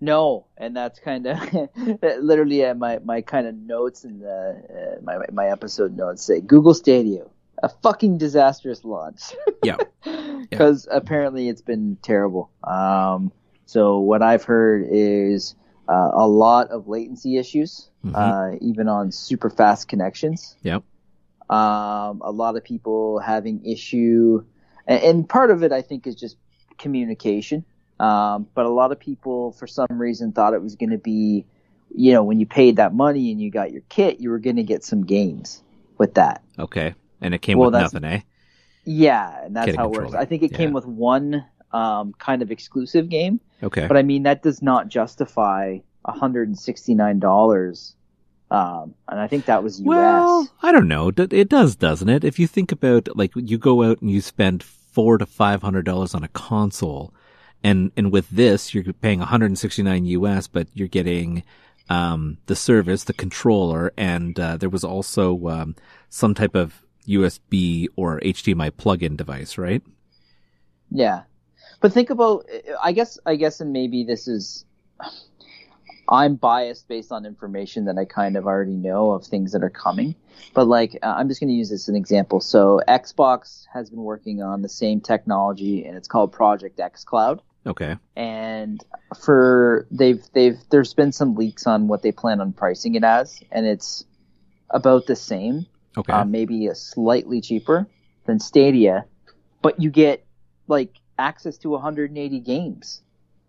[0.00, 1.36] no, and that's kind of
[2.22, 6.40] literally uh, my my kind of notes in the uh, my my episode notes say
[6.40, 7.24] Google Stadia
[7.62, 9.22] a fucking disastrous launch.
[9.62, 9.76] Yeah.
[10.50, 12.50] because apparently it's been terrible.
[12.64, 13.30] Um,
[13.66, 15.54] so what I've heard is
[15.86, 18.12] uh, a lot of latency issues, Mhm.
[18.14, 20.56] uh, even on super fast connections.
[20.62, 20.82] Yep.
[21.50, 24.44] Um, a lot of people having issue,
[24.86, 26.36] and, and part of it I think is just
[26.78, 27.64] communication.
[27.98, 31.44] Um, but a lot of people, for some reason, thought it was going to be,
[31.94, 34.56] you know, when you paid that money and you got your kit, you were going
[34.56, 35.62] to get some games
[35.98, 36.42] with that.
[36.58, 38.20] Okay, and it came Well, with nothing, eh?
[38.84, 40.14] Yeah, and that's how it works.
[40.14, 43.86] I think it came with one um, kind of exclusive game, Okay.
[43.86, 47.94] but I mean that does not justify $169.
[48.50, 49.86] Um, and I think that was US.
[49.86, 51.12] Well, I don't know.
[51.16, 52.24] It does, doesn't it?
[52.24, 55.84] If you think about like you go out and you spend four to five hundred
[55.84, 57.14] dollars on a console,
[57.62, 61.44] and and with this you're paying 169 US, but you're getting
[61.88, 65.76] um, the service, the controller, and uh, there was also um,
[66.08, 69.82] some type of USB or HDMI plug-in device, right?
[70.90, 71.22] Yeah,
[71.80, 72.46] but think about.
[72.82, 73.18] I guess.
[73.26, 74.64] I guess, and maybe this is.
[76.08, 79.70] I'm biased based on information that I kind of already know of things that are
[79.70, 80.16] coming.
[80.54, 82.40] But like, uh, I'm just going to use this as an example.
[82.40, 87.40] So Xbox has been working on the same technology, and it's called Project xCloud.
[87.66, 87.96] Okay.
[88.16, 88.82] And
[89.20, 93.40] for they've they've there's been some leaks on what they plan on pricing it as,
[93.52, 94.04] and it's
[94.70, 96.12] about the same Okay.
[96.12, 97.86] um, maybe a slightly cheaper
[98.26, 99.04] than Stadia,
[99.62, 100.24] but you get
[100.68, 103.02] like access to 180 games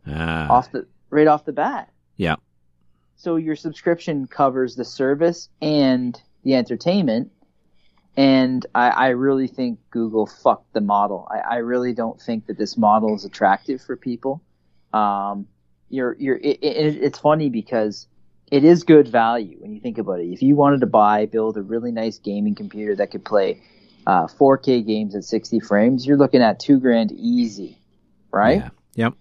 [0.07, 1.89] Ah, off the right off the bat.
[2.17, 2.35] yeah.
[3.15, 7.31] so your subscription covers the service and the entertainment.
[8.17, 11.27] And I, I really think Google fucked the model.
[11.31, 14.41] I, I really don't think that this model is attractive for people.
[14.91, 15.47] Um,
[15.89, 18.07] you're, you're, it, it, it's funny because
[18.51, 20.25] it is good value when you think about it.
[20.25, 23.63] If you wanted to buy, build a really nice gaming computer that could play
[24.05, 27.77] uh, 4K games at 60 frames, you're looking at two grand easy,
[28.29, 28.57] right?
[28.57, 28.69] Yeah.
[28.95, 29.13] Yep.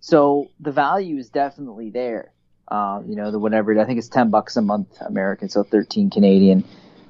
[0.00, 2.32] So the value is definitely there.
[2.68, 6.10] Uh, you know, the whatever I think it's 10 bucks a month American, so 13
[6.10, 6.64] Canadian.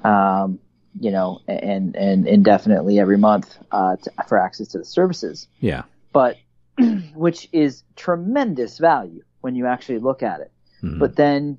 [0.05, 0.61] Um,
[0.99, 5.47] you know, and and indefinitely every month uh, to, for access to the services.
[5.61, 5.83] Yeah.
[6.13, 6.39] But
[7.15, 10.51] which is tremendous value when you actually look at it.
[10.83, 10.99] Mhm.
[10.99, 11.59] But then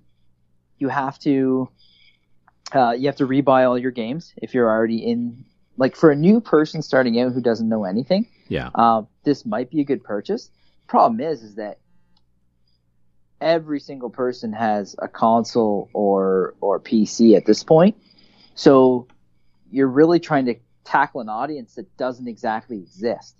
[0.77, 1.69] you have to
[2.73, 5.45] uh, you have to rebuy all your games if you're already in.
[5.77, 8.69] Like for a new person starting out who doesn't know anything, yeah.
[8.75, 10.49] uh, this might be a good purchase.
[10.87, 11.79] Problem is, is that
[13.39, 17.95] every single person has a console or or PC at this point,
[18.53, 19.07] so
[19.71, 23.35] you're really trying to tackle an audience that doesn't exactly exist.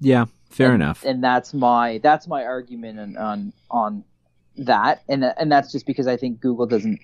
[0.00, 0.26] Yeah.
[0.50, 1.04] Fair And- enough.
[1.04, 4.04] And that's my that's my argument on on, on
[4.60, 7.00] that, and and that's just because I think Google doesn't.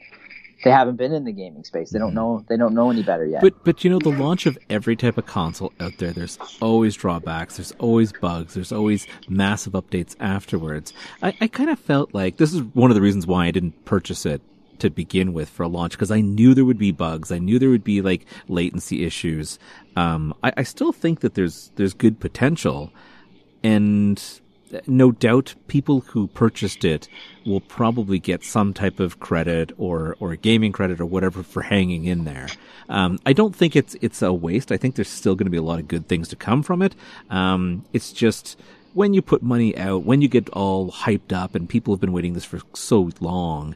[0.65, 1.91] They haven't been in the gaming space.
[1.91, 2.43] They don't know.
[2.49, 3.43] They don't know any better yet.
[3.43, 6.95] But but you know the launch of every type of console out there, there's always
[6.95, 10.95] drawbacks, there's always bugs, there's always massive updates afterwards.
[11.23, 13.85] I, I kind of felt like this is one of the reasons why I didn't
[13.85, 14.41] purchase it
[14.79, 17.59] to begin with for a launch because I knew there would be bugs, I knew
[17.59, 19.59] there would be like latency issues.
[19.95, 22.93] Um, I, I still think that there's there's good potential,
[23.63, 24.23] and
[24.87, 27.09] no doubt people who purchased it
[27.45, 32.05] will probably get some type of credit or or gaming credit or whatever for hanging
[32.05, 32.49] in there.
[32.89, 34.73] Um, I don't think it's it's a waste.
[34.73, 36.83] I think there's still going to be a lot of good things to come from
[36.83, 36.95] it.
[37.31, 38.59] Um, it's just
[38.95, 42.13] when you put money out, when you get all hyped up, and people have been
[42.13, 43.75] waiting this for so long,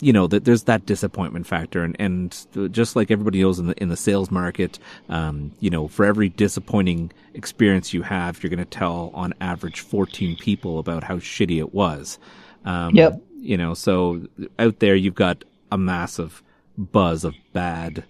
[0.00, 3.82] you know that there's that disappointment factor and and just like everybody knows in the
[3.82, 4.78] in the sales market
[5.08, 9.80] um you know for every disappointing experience you have you're going to tell on average
[9.80, 12.18] 14 people about how shitty it was
[12.64, 13.22] um Yep.
[13.40, 14.26] you know so
[14.58, 16.42] out there you've got a massive
[16.76, 18.04] buzz of bad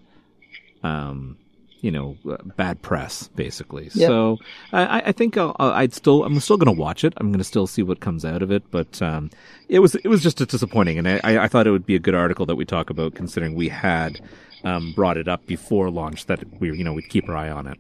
[0.83, 1.37] um
[1.83, 4.09] you know uh, bad press basically Yep.
[4.09, 4.39] so
[4.73, 7.45] i i think I'll, i'd still i'm still going to watch it i'm going to
[7.45, 9.31] still see what comes out of it but um
[9.69, 11.99] it was it was just a disappointing and i i thought it would be a
[12.01, 14.21] good article that we talk about considering we had
[14.65, 17.67] um brought it up before launch that we you know we'd keep our eye on
[17.67, 17.79] it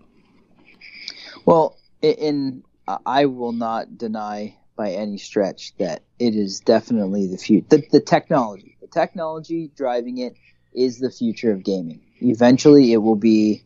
[1.44, 2.62] Well, i- in
[3.04, 7.66] I will not deny by any stretch that it is definitely the future.
[7.68, 10.36] The, the technology, the technology driving it
[10.72, 12.00] is the future of gaming.
[12.20, 13.64] Eventually, it will be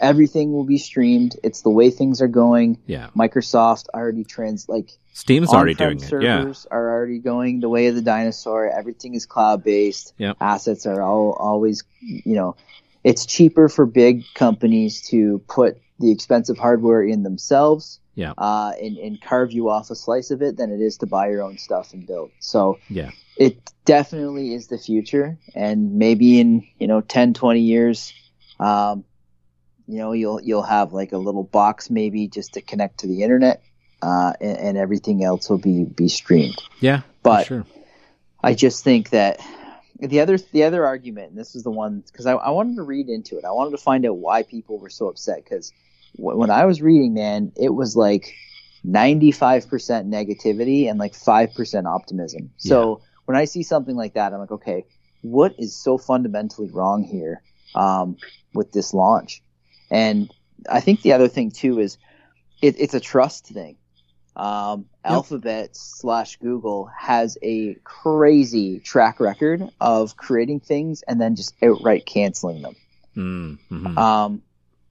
[0.00, 1.36] everything will be streamed.
[1.42, 2.78] It's the way things are going.
[2.86, 7.68] yeah Microsoft already trans like steam's already doing it yeah servers are already going the
[7.68, 8.68] way of the dinosaur.
[8.68, 10.14] Everything is cloud based.
[10.18, 10.36] Yep.
[10.40, 12.56] Assets are all always, you know,
[13.04, 18.98] it's cheaper for big companies to put the expensive hardware in themselves yeah uh, and,
[18.98, 21.58] and carve you off a slice of it than it is to buy your own
[21.58, 22.30] stuff and build.
[22.40, 25.38] So yeah it definitely is the future.
[25.54, 28.12] And maybe in, you know, 10, 20 years,
[28.58, 29.04] um,
[29.88, 33.22] you know, you'll, you'll have like a little box maybe just to connect to the
[33.22, 33.62] internet,
[34.02, 36.58] uh, and, and everything else will be, be streamed.
[36.80, 37.66] yeah But sure
[38.42, 39.40] I just think that
[39.98, 42.82] the other, the other argument, and this is the one, cause I, I wanted to
[42.82, 43.44] read into it.
[43.44, 45.44] I wanted to find out why people were so upset.
[45.48, 45.72] Cause
[46.16, 48.34] when I was reading, man, it was like
[48.86, 49.66] 95%
[50.06, 52.50] negativity and like 5% optimism.
[52.58, 54.84] So when I see something like that, I'm like, okay,
[55.22, 57.42] what is so fundamentally wrong here
[57.74, 58.16] um,
[58.54, 59.42] with this launch?
[59.90, 60.32] And
[60.70, 61.98] I think the other thing too is
[62.62, 63.76] it, it's a trust thing.
[64.36, 65.14] Um, Yep.
[65.14, 72.04] Alphabet slash Google has a crazy track record of creating things and then just outright
[72.04, 72.76] canceling them.
[73.16, 73.96] mm, mhm.
[73.96, 74.42] Um,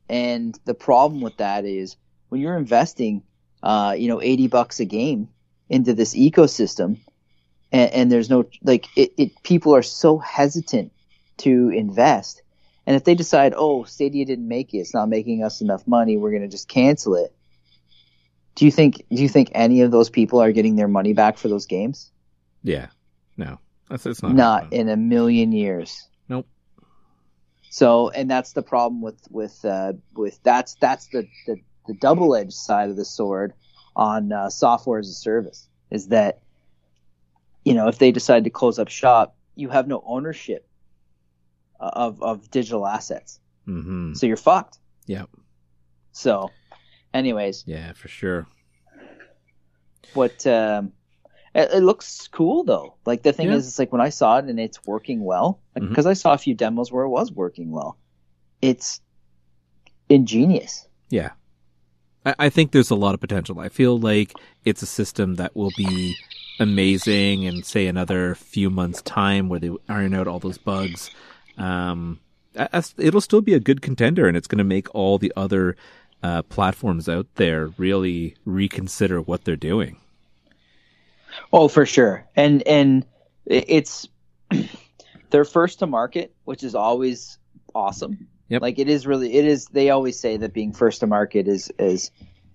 [0.09, 1.97] and the problem with that is
[2.29, 3.21] when you're investing,
[3.61, 5.29] uh, you know, 80 bucks a game
[5.69, 6.97] into this ecosystem
[7.71, 10.91] and, and there's no, like, it, it, people are so hesitant
[11.37, 12.41] to invest.
[12.87, 16.17] And if they decide, oh, Stadia didn't make it, it's not making us enough money,
[16.17, 17.35] we're going to just cancel it.
[18.55, 21.37] Do you think, do you think any of those people are getting their money back
[21.37, 22.11] for those games?
[22.63, 22.87] yeah
[23.37, 26.07] no that's it's not not in a million years.
[26.27, 26.45] Nope.
[27.69, 32.35] So, and that's the problem with with uh, with that's that's the the, the double
[32.35, 33.53] edged side of the sword
[33.95, 36.39] on uh, software as a service is that
[37.63, 40.66] you know if they decide to close up shop, you have no ownership
[41.79, 44.79] of of digital assets, hmm so you're fucked.
[45.05, 45.29] Yep.
[46.11, 46.51] So,
[47.13, 48.47] anyways, yeah for sure
[50.13, 50.91] what um,
[51.53, 52.95] It, it looks cool though.
[53.05, 53.55] Like the thing Yeah.
[53.55, 56.37] is, it's like when I saw it and it's working well, because I saw a
[56.37, 57.97] few demos where it was working well.
[58.61, 59.01] It's
[60.09, 60.87] ingenious.
[61.09, 61.31] Yeah.
[62.25, 63.59] I, I think there's a lot of potential.
[63.59, 64.33] I feel like
[64.65, 66.15] it's a system that will be
[66.59, 71.11] amazing in, say, another few months' time where they iron out all those bugs.
[71.57, 72.19] Um,
[72.97, 75.75] it'll still be a good contender and it's going to make all the other
[76.23, 79.97] uh, platforms out there really reconsider what they're doing.
[81.53, 82.25] Oh, for sure.
[82.35, 83.05] And and
[83.45, 84.07] it's
[85.29, 87.37] they're first to market, which is always
[87.75, 88.27] awesome.
[88.49, 88.61] Yep.
[88.61, 91.71] Like it is really it is they always say that being first to market is
[91.77, 92.11] is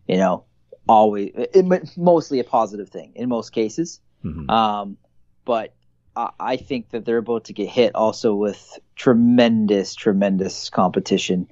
[0.08, 0.44] you know
[0.88, 4.00] always it, mostly a positive thing in most cases.
[4.24, 4.50] Mhm.
[4.50, 4.96] Um
[5.44, 5.74] but
[6.16, 11.48] I, think that they're about to get hit also with tremendous tremendous competition.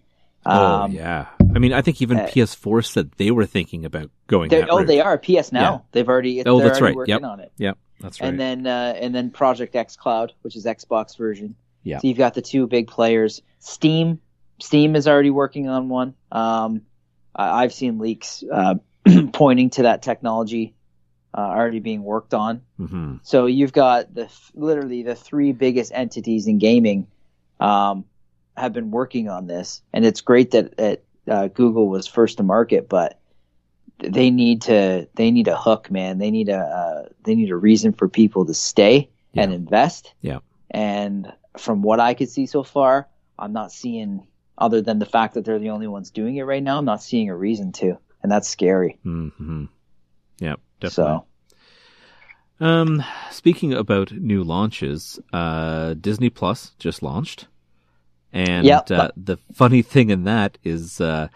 [0.47, 1.27] oh, Um, yeah.
[1.55, 4.79] I mean, I think even uh, PS4 said they were thinking about going that oh,
[4.79, 4.87] route.
[4.87, 5.61] they are PS now.
[5.73, 5.79] Yeah.
[5.93, 6.97] They've already Oh, that's already right.
[6.97, 7.23] working Yep.
[7.25, 7.53] on it.
[7.57, 8.29] Yep, that's right.
[8.29, 11.57] and then uh, and then Project xCloud, which is Xbox version.
[11.83, 11.99] Yeah.
[11.99, 13.43] So you've got the two big players.
[13.59, 14.21] Steam,
[14.61, 16.15] Steam is already working on one.
[16.31, 16.83] Um,
[17.35, 18.75] I- I've seen leaks uh,
[19.33, 20.75] pointing to that technology
[21.35, 22.63] uh, already being worked on.
[22.77, 27.07] hmm So you've got the literally the three biggest entities in gaming
[27.59, 28.05] um,
[28.57, 32.43] have been working on this, and it's great that, that uh, Google was first to
[32.43, 33.21] market, but
[33.99, 36.19] they need to they need a hook, man.
[36.19, 40.15] They need a uh, they need a reason for people to stay and invest.
[40.21, 40.39] Yeah.
[40.71, 45.35] And from what I could see so far, I'm not seeing other than the fact
[45.35, 46.79] that they're the only ones doing it right now.
[46.79, 48.99] I'm not seeing a reason to, and that's scary.
[49.03, 49.67] hmm
[50.39, 51.21] Yeah, definitely.
[52.61, 57.47] So Um, speaking about new launches, uh, Disney Plus just launched,
[58.33, 58.91] and Yep.
[58.91, 61.29] uh, the funny thing in that is uh,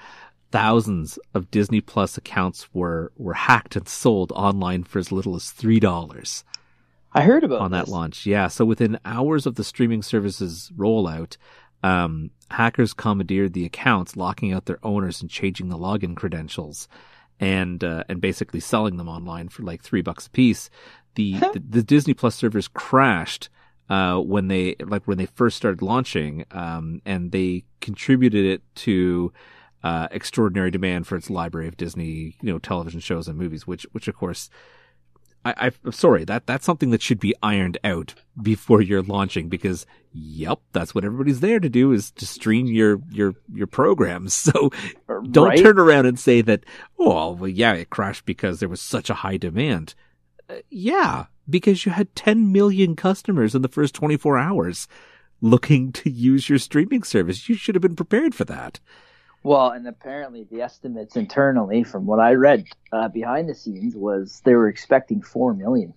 [0.52, 5.50] thousands of Disney Plus accounts were were hacked and sold online for as little as
[5.50, 6.44] three dollars
[7.14, 7.92] I heard about on that this.
[7.94, 8.26] launch.
[8.26, 11.36] Yeah, so within hours of the streaming service's rollout,
[11.82, 16.86] um, hackers commandeered the accounts, locking out their owners and changing the login credentials,
[17.40, 20.70] and uh, and basically selling them online for like three bucks a piece.
[21.14, 23.48] The the, the Disney Plus servers crashed
[23.88, 29.32] uh, when they like when they first started launching, um, and they contributed it to.
[29.82, 33.82] Uh, extraordinary demand for its library of Disney, you know, television shows and movies, which,
[33.92, 34.48] which of course,
[35.44, 39.84] I, I'm sorry that that's something that should be ironed out before you're launching because
[40.12, 44.34] yep, that's what everybody's there to do is to stream your your your programs.
[44.52, 44.70] So
[45.30, 45.58] don't Right?
[45.58, 46.64] turn around and say that
[46.98, 49.94] oh well yeah it crashed because there was such a high demand.
[50.48, 54.86] Uh, yeah, because you had 10 million customers in the first 24 hours
[55.40, 57.48] looking to use your streaming service.
[57.48, 58.80] You should have been prepared for that.
[59.44, 64.40] Well, and apparently the estimates internally, from what I read uh, behind the scenes, was
[64.44, 65.94] they were expecting four million.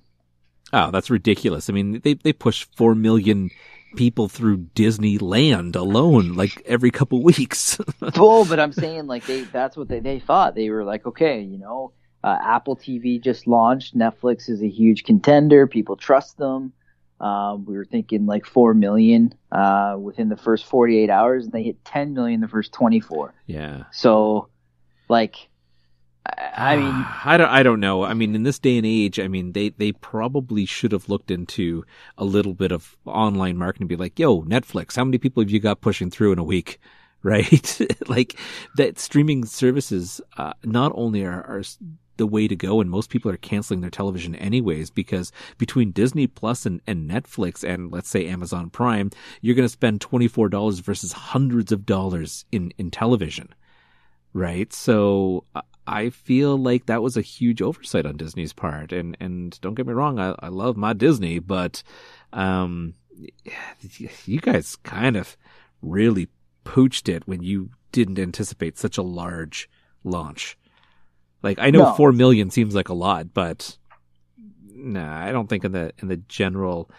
[0.74, 1.70] Oh, that's ridiculous.
[1.70, 3.50] I mean, they they push 4 million
[3.96, 7.80] people through Disneyland alone like every couple weeks.
[8.02, 10.56] oh, but I'm saying like they—that's what they they thought.
[10.56, 13.98] They were like, okay, you know, uh, Apple TV just launched.
[13.98, 15.68] Netflix is a huge contender.
[15.68, 16.74] People trust them.
[17.20, 21.64] Um, we were thinking like four million uh, within the first 48 hours, and they
[21.64, 23.34] hit 10 million the first 24.
[23.48, 23.84] yeah.
[23.92, 24.50] So,
[25.10, 25.50] like,
[26.26, 26.94] I, I mean,
[27.26, 28.04] I don't I don't know.
[28.04, 31.32] I mean, in this day and age, I mean, they they probably should have looked
[31.32, 31.86] into
[32.18, 35.60] a little bit of online marketing be like, "Yo, Netflix, how many people have you
[35.60, 36.80] got pushing through in a week?"
[37.24, 37.82] Right?
[38.08, 38.38] like
[38.78, 41.64] that streaming services uh, not only are, are
[42.18, 46.28] the way to go and most people are canceling their television anyways because between Disney
[46.28, 51.12] Plus and, and Netflix and let's say Amazon Prime, you're going to spend $24 versus
[51.14, 53.54] hundreds of dollars in in television
[54.34, 54.72] right?
[54.72, 55.46] So
[55.88, 58.92] I- feel like that was a huge oversight on Disney's part.
[58.92, 61.82] And and don't get me wrong, I, I love my Disney, but
[62.34, 62.94] um,
[64.26, 65.38] you guys kind of
[65.82, 66.28] really
[66.66, 69.70] pooched it when you didn't anticipate such a large
[70.04, 70.58] launch.
[71.48, 71.94] Like I know No.
[71.94, 73.78] four million seems like a lot, but
[74.70, 76.92] nah, I don't think in the in the general.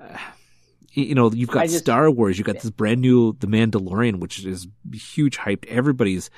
[0.00, 0.16] Uh,
[0.94, 4.44] you know, you've got just- Star Wars, you've got this brand new The Mandalorian, which
[4.44, 5.64] is huge hyped.
[5.66, 6.28] Everybody's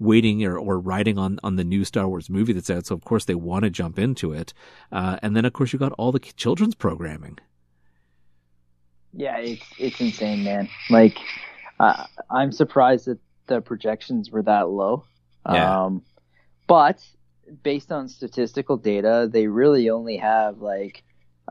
[0.00, 2.84] waiting or, or riding on, on the new Star Wars movie that's out.
[2.86, 4.52] So of course they want to jump into it.
[4.90, 7.38] Uh, and then of course you got all the children's programming.
[9.14, 10.68] Yeah, it's it's insane, man.
[10.90, 11.16] Like,
[11.78, 15.04] uh, I'm surprised that the projections were that low.
[15.46, 15.84] Yeah.
[15.84, 16.02] Um,
[16.72, 17.04] but
[17.62, 21.04] based on statistical data, they really only have like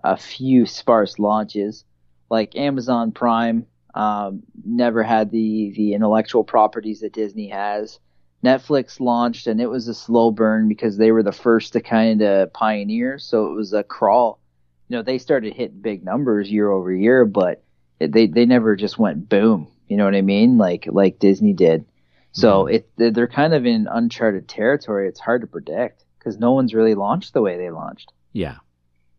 [0.04, 1.86] a few sparse launches.
[2.32, 8.00] Like Amazon Prime um, never had the the intellectual properties that Disney has.
[8.44, 12.24] Netflix launched and it was a slow burn because they were the first to kind
[12.24, 13.20] of pioneer.
[13.20, 14.40] So it was a crawl.
[14.88, 17.64] You know, they started hitting big numbers year over year, but
[18.00, 19.68] they they never just went boom.
[19.88, 20.58] You know what I mean?
[20.58, 21.86] Like like Disney did.
[22.34, 22.74] So Mhm.
[22.98, 25.08] it they're kind of in uncharted territory.
[25.08, 28.12] It's hard to predict because no one's really launched the way they launched.
[28.32, 28.58] Yeah.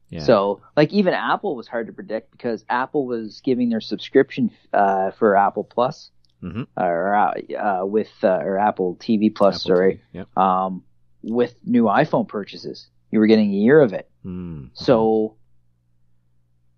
[0.08, 0.20] Yeah.
[0.20, 5.10] So, like even Apple was hard to predict because Apple was giving their subscription uh,
[5.12, 6.10] for Apple Plus
[6.42, 6.66] Mhm.
[6.76, 10.36] or uh, with uh, or Apple TV Plus, Apple sorry, TV, Yep.
[10.38, 10.82] um,
[11.22, 12.88] with new iPhone purchases.
[13.10, 14.10] You were getting a year of it.
[14.24, 14.70] Mm.
[14.74, 15.36] So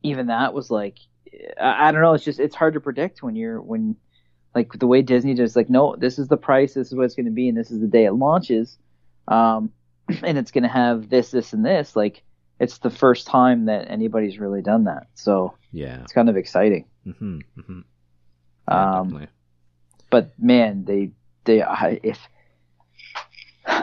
[0.03, 0.99] even that was like,
[1.61, 2.15] I, I don't know.
[2.15, 3.97] It's just it's hard to predict when you're when
[4.55, 7.15] like the way Disney just like no, this is the price, this is what it's
[7.15, 8.79] going to be, and this is the day it launches,
[9.29, 9.71] um,
[10.23, 11.97] and it's going to have this, this, and this.
[11.97, 12.23] Like
[12.61, 16.03] it's the first time that anybody's really done that, so Yeah.
[16.03, 16.85] it's kind of exciting.
[17.07, 17.39] Mm-hmm.
[17.59, 17.81] Mm-hmm.
[18.69, 19.29] Yeah, Um, definitely.
[20.11, 21.11] but man, they
[21.45, 22.19] they I, if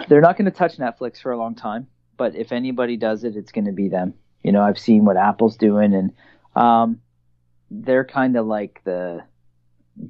[0.07, 3.35] they're not going to touch Netflix for a long time, but if anybody does it,
[3.35, 4.13] it's going to be them.
[4.43, 6.11] You know, I've seen what Apple's doing, and
[6.55, 6.99] um,
[7.69, 9.23] they're kind of like the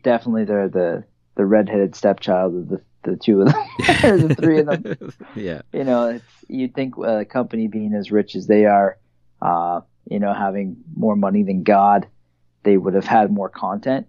[0.04, 1.04] definitely they're the
[1.36, 3.64] the redheaded stepchild of the the two of them
[4.30, 5.14] the three of them.
[5.36, 5.62] yeah.
[5.74, 8.98] You know, it's you'd think a company being as rich as they are,
[9.42, 12.08] uh, you know, having more money than God,
[12.64, 14.08] they would have had more content,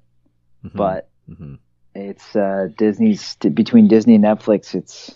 [0.64, 0.72] Mhm.
[0.74, 1.58] but Mhm.
[1.94, 4.74] it's uh, Disney's between Disney and Netflix.
[4.74, 5.14] It's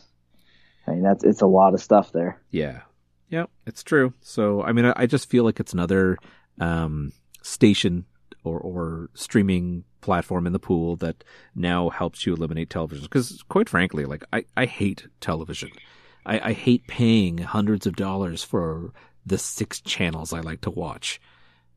[0.87, 2.41] I mean that's it's a lot of stuff there.
[2.51, 2.81] Yeah.
[3.29, 4.13] Yeah, it's true.
[4.21, 6.17] So, I mean, I, I just feel like it's another
[6.61, 8.05] um, station
[8.47, 11.25] or, or streaming platform in the pool that
[11.55, 13.05] now helps you eliminate television.
[13.05, 15.71] Because, quite frankly, like, I, I hate television.
[16.25, 18.93] I, I hate paying hundreds of dollars for
[19.25, 21.21] the six channels I like to watch.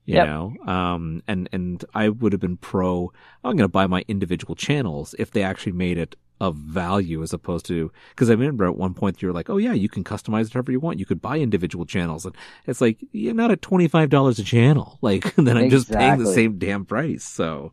[0.06, 0.28] You Yep.
[0.28, 3.12] know, um, and and I would have been pro.
[3.44, 7.34] I'm going to buy my individual channels if they actually made it of value as
[7.34, 10.04] opposed to because I remember at one point you were like, oh yeah, you can
[10.04, 11.00] customize it however you want.
[11.00, 12.36] You could buy individual channels, and
[12.66, 14.98] it's like you're not at twenty five dollars a channel.
[15.10, 17.24] Like then I'm just paying the same damn price.
[17.24, 17.72] So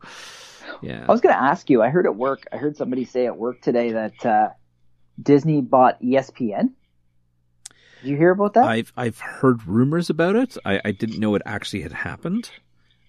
[0.81, 1.83] yeah, I was going to ask you.
[1.83, 2.47] I heard at work.
[2.53, 4.49] I heard somebody say at work today that uh,
[5.21, 6.71] Disney bought ESPN.
[8.03, 8.65] Did you hear about that?
[8.65, 10.57] I've I've heard rumors about it.
[10.65, 12.51] I, I didn't know it actually had happened.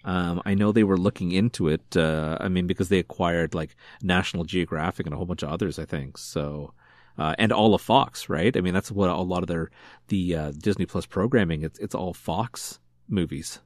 [0.08, 1.96] Um, I know they were looking into it.
[1.98, 5.80] Uh, I mean, because they acquired like National Geographic and a whole bunch of others,
[5.80, 6.18] I think.
[6.18, 6.74] So,
[7.20, 8.58] uh, and all of Fox, right?
[8.58, 9.72] I mean, that's what a lot of their
[10.10, 11.64] the uh, Disney Plus programming.
[11.64, 12.80] It's it's all Fox
[13.10, 13.62] movies.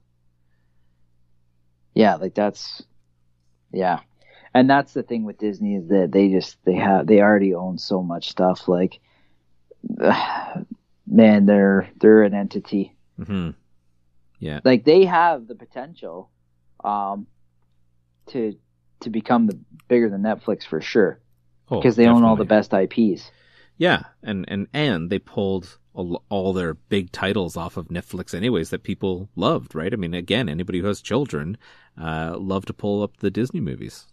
[1.95, 2.83] yeah, like that's
[3.73, 4.01] yeah,
[4.53, 7.77] and that's the thing with Disney is that they just they have they already own
[7.77, 8.67] so much stuff.
[8.67, 8.99] Like,
[11.07, 12.95] man, they're they're an entity.
[13.17, 13.51] hmm
[14.41, 16.29] Yeah, like they have the potential
[16.83, 17.27] um
[18.27, 18.57] to
[19.01, 21.21] to become the bigger than Netflix for sure
[21.69, 23.31] Oh, because they own all the best IPs.
[23.77, 28.69] Yeah, and and and they pulled all, all their big titles off of Netflix, anyways,
[28.71, 29.93] that people loved, right?
[29.93, 31.57] I mean, again, anybody who has children
[31.97, 34.07] uh, love to pull up the Disney movies.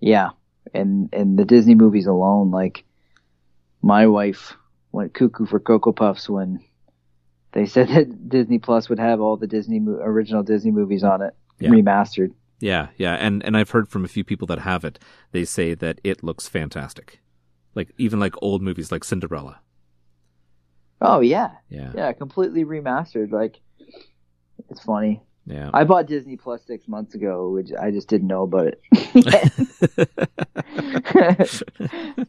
[0.00, 0.30] Yeah.
[0.72, 2.84] And and the Disney movies alone like
[3.82, 4.56] my wife
[4.92, 6.60] went cuckoo for Cocoa Puffs when
[7.52, 11.22] they said that Disney Plus would have all the Disney mo- original Disney movies on
[11.22, 11.70] it Yeah.
[11.70, 12.32] remastered.
[12.60, 14.98] Yeah, yeah, and and I've heard from a few people that have it.
[15.32, 17.20] They say that it looks fantastic,
[17.74, 19.60] like even like old movies like Cinderella.
[21.00, 21.50] Oh yeah.
[21.68, 23.60] Yeah, Yeah, completely remastered like
[24.68, 25.22] it's funny.
[25.48, 25.70] Yeah.
[25.72, 28.82] I bought Disney Plus 6 months ago, which I just didn't know about it.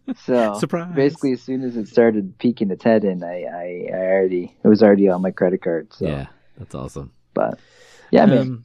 [0.26, 0.96] so Surprise!
[0.96, 4.68] basically as soon as it started peeking its head in I, I, I already it
[4.68, 7.12] was already on my credit card so yeah, that's awesome.
[7.34, 7.60] but
[8.12, 8.64] yeah man Um,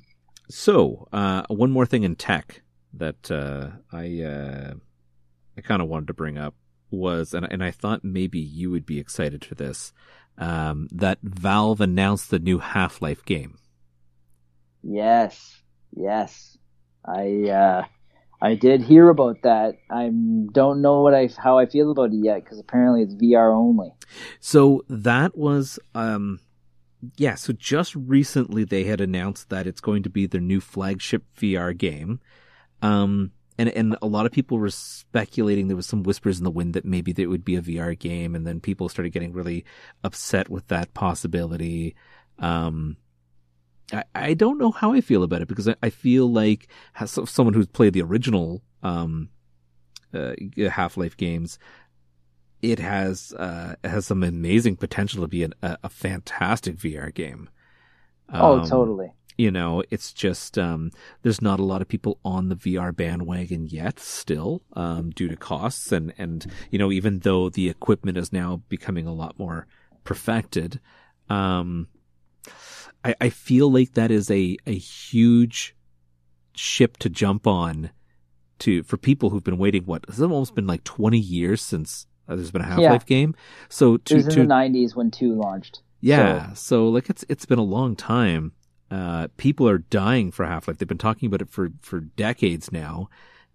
[0.48, 4.74] so, uh, one more thing in tech that uh, I uh,
[5.56, 6.54] I kind of wanted to bring up
[6.90, 9.92] was, and and I thought maybe you would be excited for this,
[10.38, 13.56] um, that Valve announced the new Half Life game.
[14.86, 15.62] Yes
[15.96, 16.56] yes
[17.04, 17.84] I uh
[18.40, 20.10] I did hear about that I
[20.52, 23.90] don't know what I how I feel about it yet because apparently it's VR only
[24.40, 26.40] So that was, um,
[27.16, 27.34] yeah.
[27.34, 31.76] So just recently they had announced that it's going to be their new flagship VR
[31.76, 32.20] game.
[32.82, 36.50] Um, and, and a lot of people were speculating there was some whispers in the
[36.50, 38.34] wind that maybe it would be a VR game.
[38.34, 39.64] And then people started getting really
[40.02, 41.94] upset with that possibility.
[42.38, 42.96] Um,
[43.92, 46.68] I, I don't know how I feel about it because I, I feel like
[46.98, 49.28] as someone who's played the original, um,
[50.12, 50.34] uh,
[50.70, 51.58] Half-Life games,
[52.62, 57.50] it has uh has some amazing potential to be an, a, a fantastic VR game.
[58.32, 60.90] oh Um, totally you know, it's just um,
[61.22, 65.36] there's not a lot of people on the VR bandwagon yet, still, um, due to
[65.36, 69.66] costs and and you know, even though the equipment is now becoming a lot more
[70.04, 70.80] perfected,
[71.28, 71.88] um,
[73.04, 75.76] I, I feel like that is a a huge
[76.54, 77.90] ship to jump on
[78.60, 79.84] to for people who've been waiting.
[79.84, 82.98] What it's almost been like 20 years since uh, there's been a Half Life Yeah.
[83.06, 83.34] game.
[83.68, 85.82] So It to was in to the '90s when two launched.
[86.00, 88.52] yeah, so, like it's it's been a long time.
[88.90, 90.78] Uh, people are dying for Half Life.
[90.78, 93.08] They've been talking about it for for decades now,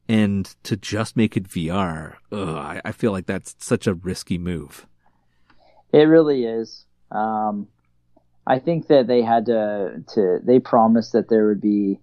[0.07, 4.37] and to just make it VR, ugh, I, I feel like that's such a risky
[4.37, 4.85] move.
[5.91, 6.85] It really is.
[7.11, 7.67] Um,
[8.49, 11.99] I think that they had to to they promised that there would be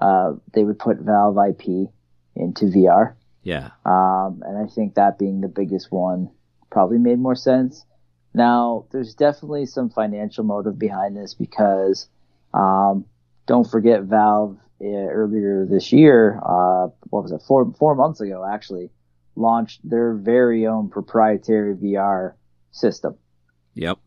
[0.00, 1.90] uh, they would put Valve IP
[2.36, 6.30] into VR, Yeah, um, and I think that being the biggest one
[6.70, 7.84] probably made more sense.
[8.32, 12.08] Now, there's definitely some financial motive behind this because
[12.54, 13.04] um,
[13.46, 18.48] don't forget Valve uh, earlier this year, uh, what was it, four four months ago
[18.48, 18.90] actually,
[19.34, 22.34] launched their very own proprietary VR
[22.70, 23.16] system.
[23.74, 23.98] yep,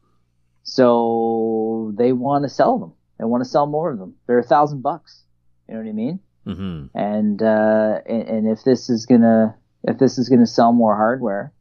[0.63, 2.93] So they want to sell them.
[3.19, 4.15] They want to sell more of them.
[4.27, 5.23] They're a thousand bucks.
[5.67, 6.19] You know what I mean?
[6.45, 10.95] hmm And uh, and, and if this is gonna if this is gonna sell more
[10.95, 11.53] hardware,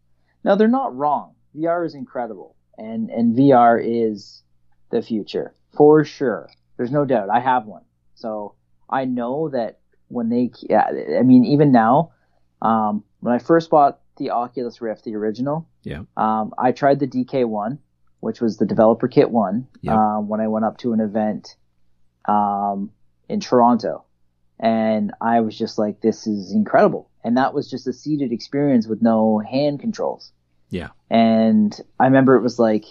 [0.44, 1.34] now they're not wrong.
[1.56, 4.42] VR is incredible, and and VR is
[4.90, 6.48] the future for sure.
[6.76, 7.28] There's no doubt.
[7.30, 7.84] I have one,
[8.14, 8.54] so
[8.88, 9.78] I know that
[10.08, 12.12] when they, I mean, even now,
[12.60, 16.02] um, when I first bought the Oculus Rift, the original, Yeah.
[16.18, 17.78] um, I tried the DK one,
[18.22, 19.94] which was the developer kit one, Yep.
[19.96, 21.56] um, when I went up to an event,
[22.26, 22.90] um,
[23.28, 24.04] in Toronto,
[24.60, 28.86] and I was just like, this is incredible, and that was just a seated experience
[28.86, 30.32] with no hand controls.
[30.70, 30.90] Yeah.
[31.10, 32.84] And I remember it was like,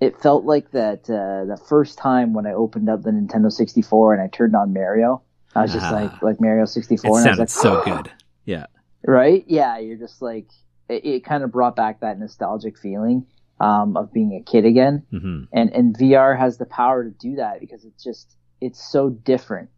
[0.00, 4.14] it felt like that uh, the first time when I opened up the Nintendo 64
[4.14, 5.22] and I turned on Mario.
[5.54, 5.90] I was just Ah.
[5.92, 7.10] like, like Mario 64.
[7.10, 8.10] it and I sounded was like, so good.
[8.44, 8.66] Yeah,
[9.06, 9.44] right?
[9.46, 10.46] Yeah, you're just like,
[10.88, 13.26] it, it kind of brought back that nostalgic feeling
[13.60, 15.04] um, of being a kid again.
[15.10, 19.10] hmm And and VR has the power to do that because it's just it's so
[19.10, 19.70] different.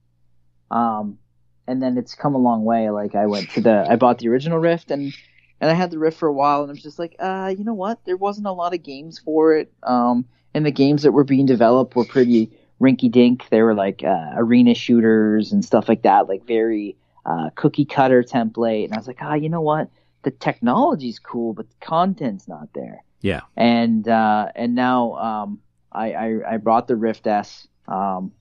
[0.70, 1.18] Um,
[1.66, 2.90] and then it's come a long way.
[2.90, 5.12] Like I went to the, I bought the original Rift and
[5.60, 7.64] and I had the Rift for a while, and I was just like, uh, you
[7.64, 8.02] know what?
[8.06, 9.70] There wasn't a lot of games for it.
[9.82, 10.24] Um,
[10.54, 13.46] and the games that were being developed were pretty rinky dink.
[13.50, 18.22] They were like uh, arena shooters and stuff like that, like very uh, cookie cutter
[18.22, 18.86] template.
[18.86, 19.90] And I was like, ah, you know what?
[20.22, 25.60] The technology's cool, but the content's not there yeah, and uh, and now um,
[25.92, 28.32] I, I I brought the Rift S, um,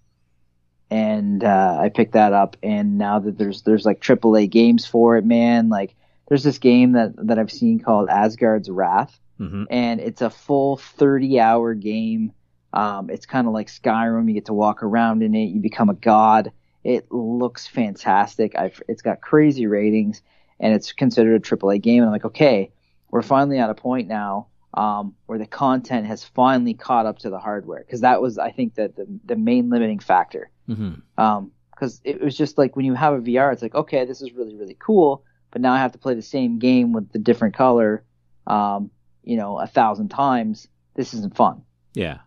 [0.90, 5.18] and uh, I picked that up, and now that there's there's like AAA games for
[5.18, 5.70] it, man.
[5.70, 5.96] Like
[6.28, 10.78] there's this game that that I've seen called Asgard's Wrath, hmm and it's a full
[10.78, 12.32] 30 hour game.
[12.72, 14.28] Um, it's kind of like Skyrim.
[14.28, 15.46] You get to walk around in it.
[15.46, 16.52] You become a god.
[16.84, 18.56] It looks fantastic.
[18.58, 20.22] I've, it's got crazy ratings,
[20.60, 22.04] and it's considered a AAA game.
[22.04, 22.72] And I'm like, okay,
[23.12, 27.30] we're finally at a point now um, where the content has finally caught up to
[27.30, 30.52] the hardware because that was, I think, that the the main limiting factor.
[30.68, 34.04] hmm Um, because it was just like when you have a VR, it's like, okay,
[34.06, 37.12] this is really really cool, but now I have to play the same game with
[37.12, 38.04] the different color,
[38.48, 38.92] um,
[39.24, 40.68] you know, a thousand times.
[40.96, 41.64] This isn't fun.
[41.94, 42.20] yeah,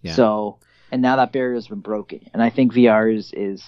[0.00, 0.14] Yeah.
[0.14, 0.58] So,
[0.90, 3.62] and now that barrier has been broken, and I think VR is is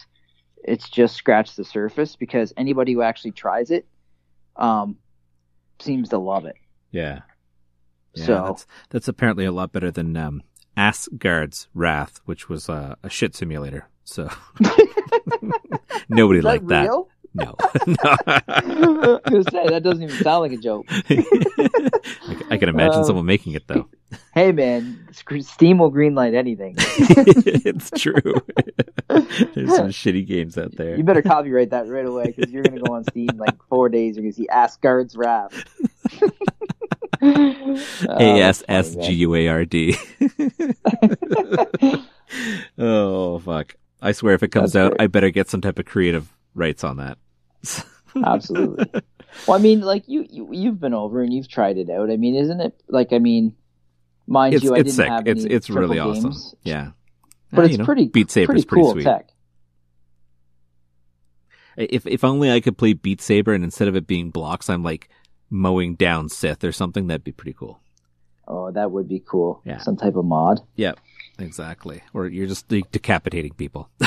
[0.65, 3.87] it's just scratched the surface because anybody who actually tries it,
[4.57, 4.97] um,
[5.79, 6.57] seems to love it.
[6.91, 7.21] yeah.
[8.17, 10.43] Yeah, So- that's that's apparently a lot better than um,
[10.77, 13.89] Asgard's Wrath, which was uh, a shit simulator.
[14.05, 14.29] So
[16.09, 16.83] nobody liked that.
[16.83, 17.09] real?
[17.35, 20.87] No, I was gonna say that doesn't even sound like a joke.
[22.51, 23.89] I can imagine Uh, someone making it though.
[24.33, 25.07] Hey man,
[25.41, 26.77] Steam will greenlight anything.
[26.79, 28.23] it's true.
[29.09, 30.97] There's some shitty games out there.
[30.97, 34.17] You better copyright that right away because you're gonna go on Steam like four days.
[34.17, 35.53] You're gonna see Asgard's Wrath.
[38.09, 39.97] Oh, A S S G U A R D.
[42.79, 43.75] Oh fuck!
[44.03, 45.01] I swear, if it comes That's out.
[45.01, 47.19] I better get some type of creative rights on that.
[48.25, 48.87] Absolutely.
[49.47, 52.11] Well, I mean, like you, you, you've been over and you've tried it out.
[52.11, 53.13] I mean, isn't it like?
[53.13, 53.55] I mean,
[54.27, 55.09] mind It's you, I it's didn't sick.
[55.09, 56.31] have It's any it's really triple awesome.
[56.31, 56.91] games, Yeah,
[57.53, 59.05] but it's you know, pretty Beat Saber's pretty cool sweet.
[59.05, 59.29] tech.
[61.77, 64.83] If if only I could play Beat Saber and instead of it being blocks, I'm
[64.83, 65.09] like
[65.51, 67.07] mowing down Sith or something.
[67.07, 67.81] That'd be pretty cool.
[68.49, 69.61] Oh, that would be cool.
[69.65, 69.79] Yeah.
[69.79, 70.61] Some type of mod.
[70.77, 70.99] Yep,
[71.39, 72.03] exactly.
[72.15, 73.89] Or you're just decapitating people.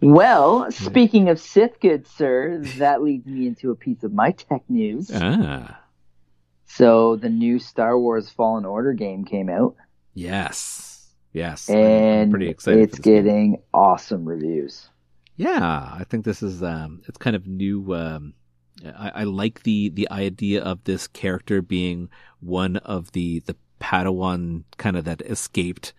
[0.00, 4.62] Well, speaking of Sith, good sir, that leads me into a piece of my tech
[4.68, 5.10] news.
[5.14, 5.80] ah,
[6.66, 9.76] So the new Star Wars Fallen Order game came out.
[10.14, 10.90] yes.
[11.32, 12.80] Yes, I'm- I'm and pretty excited.
[12.84, 13.24] it's this game.
[13.24, 14.88] getting awesome reviews.
[15.36, 15.58] Yeah,
[15.92, 17.92] I think this is um, it's kind of new.
[17.92, 18.34] Um,
[18.84, 22.08] I, I like the the idea of this character being
[22.40, 25.92] one of the the Padawan kind of that escaped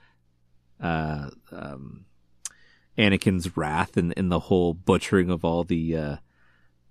[0.82, 2.06] uh, um,
[2.98, 6.16] Anakin's wrath and in the whole butchering of all the uh,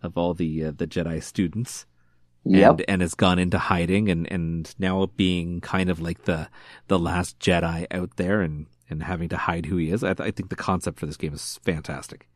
[0.03, 1.87] of all the uh, the Jedi students.
[2.47, 2.70] Yep.
[2.70, 6.49] and and has gone into hiding and and now being kind of like the
[6.89, 10.05] the last Jedi out there and and having to hide who he is.
[10.05, 12.28] I, th- I think the concept for this game is fantastic.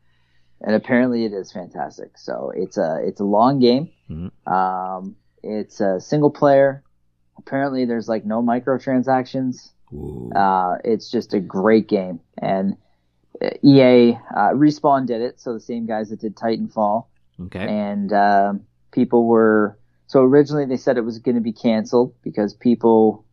[0.61, 2.17] And apparently it is fantastic.
[2.17, 3.89] So it's a it's a long game.
[4.09, 4.31] Mhm.
[4.51, 6.83] Um, it's a single player.
[7.37, 9.71] Apparently, there's like no microtransactions.
[10.35, 12.75] Uh, it's just a great game, and
[13.41, 15.39] uh, EA uh, respawn did it.
[15.39, 17.05] So the same guys that did Titanfall,
[17.45, 17.65] okay.
[17.67, 22.53] and um, people were so originally they said it was going to be canceled because
[22.53, 23.25] people.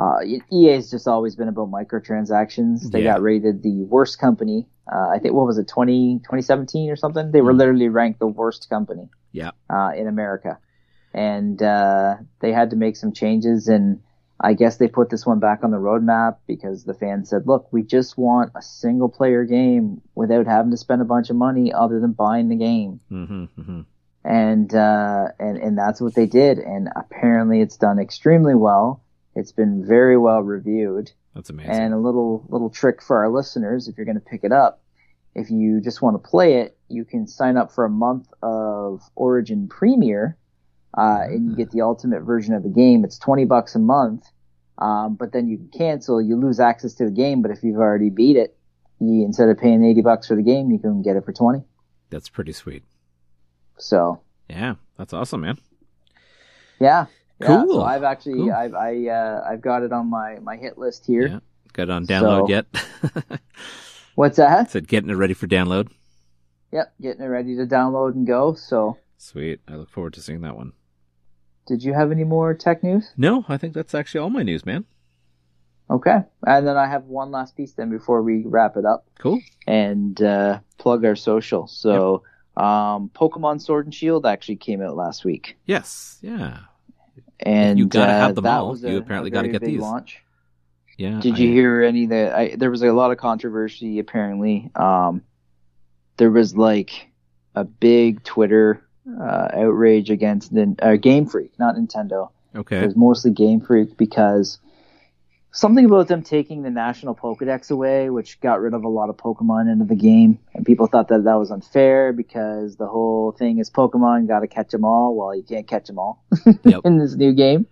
[0.00, 0.20] Uh,
[0.52, 2.88] EA has just always been about microtransactions.
[2.92, 3.14] They Yeah.
[3.14, 4.68] got rated the worst company.
[4.90, 7.30] Uh, I think what was it, 20, 2017 or something?
[7.30, 7.58] They were Mhm.
[7.58, 9.50] literally ranked the worst company Yeah.
[9.68, 10.58] uh, in America,
[11.12, 13.68] and uh, they had to make some changes.
[13.68, 14.00] And
[14.40, 17.72] I guess they put this one back on the roadmap because the fans said, "Look,
[17.72, 21.72] we just want a single player game without having to spend a bunch of money
[21.72, 23.80] other than buying the game." hmm hmm
[24.24, 26.58] and uh, and and that's what they did.
[26.58, 29.02] And apparently, it's done extremely well.
[29.38, 31.12] It's been very well reviewed.
[31.34, 31.72] That's amazing.
[31.72, 34.82] And a little little trick for our listeners, if you're going to pick it up,
[35.34, 39.02] if you just want to play it, you can sign up for a month of
[39.14, 40.36] Origin Premier,
[40.96, 43.04] uh, and you get the ultimate version of the game.
[43.04, 44.24] It's twenty bucks a month,
[44.78, 46.20] um, but then you can cancel.
[46.20, 48.56] You lose access to the game, but if you've already beat it,
[49.00, 51.62] you, instead of paying eighty bucks for the game, you can get it for twenty.
[52.10, 52.82] That's pretty sweet.
[53.78, 54.20] So
[54.50, 55.58] Yeah, that's awesome, man.
[56.80, 57.06] Yeah.
[57.40, 57.74] Yeah, Cool.
[57.80, 58.52] so I've actually Cool.
[58.52, 61.26] I've I uh, I've got it on my my hit list here.
[61.28, 61.38] Yeah.
[61.72, 62.66] Got it on download So- yet?
[64.14, 64.70] What's that?
[64.70, 65.88] Said getting it ready for download.
[66.72, 68.54] Yep, getting it ready to download and go.
[68.54, 69.60] So, Sweet.
[69.68, 70.72] I look forward to seeing that one.
[71.66, 73.12] did you have any more tech news?
[73.16, 74.84] No, I think that's actually all my news, man.
[75.90, 79.40] Okay, and then I have one last piece then before we wrap it up Cool.
[79.66, 81.66] and uh, plug our social.
[81.66, 82.22] So,
[82.58, 86.18] um, Pokemon Sword and Shield actually came out last week, Yes.
[86.20, 86.58] Yeah.
[87.40, 88.76] And You gotta uh, have them all.
[88.76, 89.80] You a- apparently gotta get these.
[89.80, 90.22] Launch.
[90.96, 91.20] Yeah.
[91.20, 94.70] Did I- you hear any that I, there was a lot of controversy apparently.
[94.74, 95.22] Um,
[96.16, 97.08] there was like
[97.54, 98.82] a big Twitter
[99.20, 102.30] uh, outrage against uh, Game Freak, not Nintendo.
[102.54, 102.78] Okay.
[102.78, 104.58] It was mostly Game Freak because
[105.50, 109.16] something about them taking the national Pokedex away, which got rid of a lot of
[109.16, 113.58] Pokemon into the game, and people thought that that was unfair because the whole thing
[113.58, 115.14] is Pokemon got to catch them all.
[115.16, 116.22] Well, you can't catch them all
[116.64, 116.82] Yep.
[116.84, 117.66] in this new game.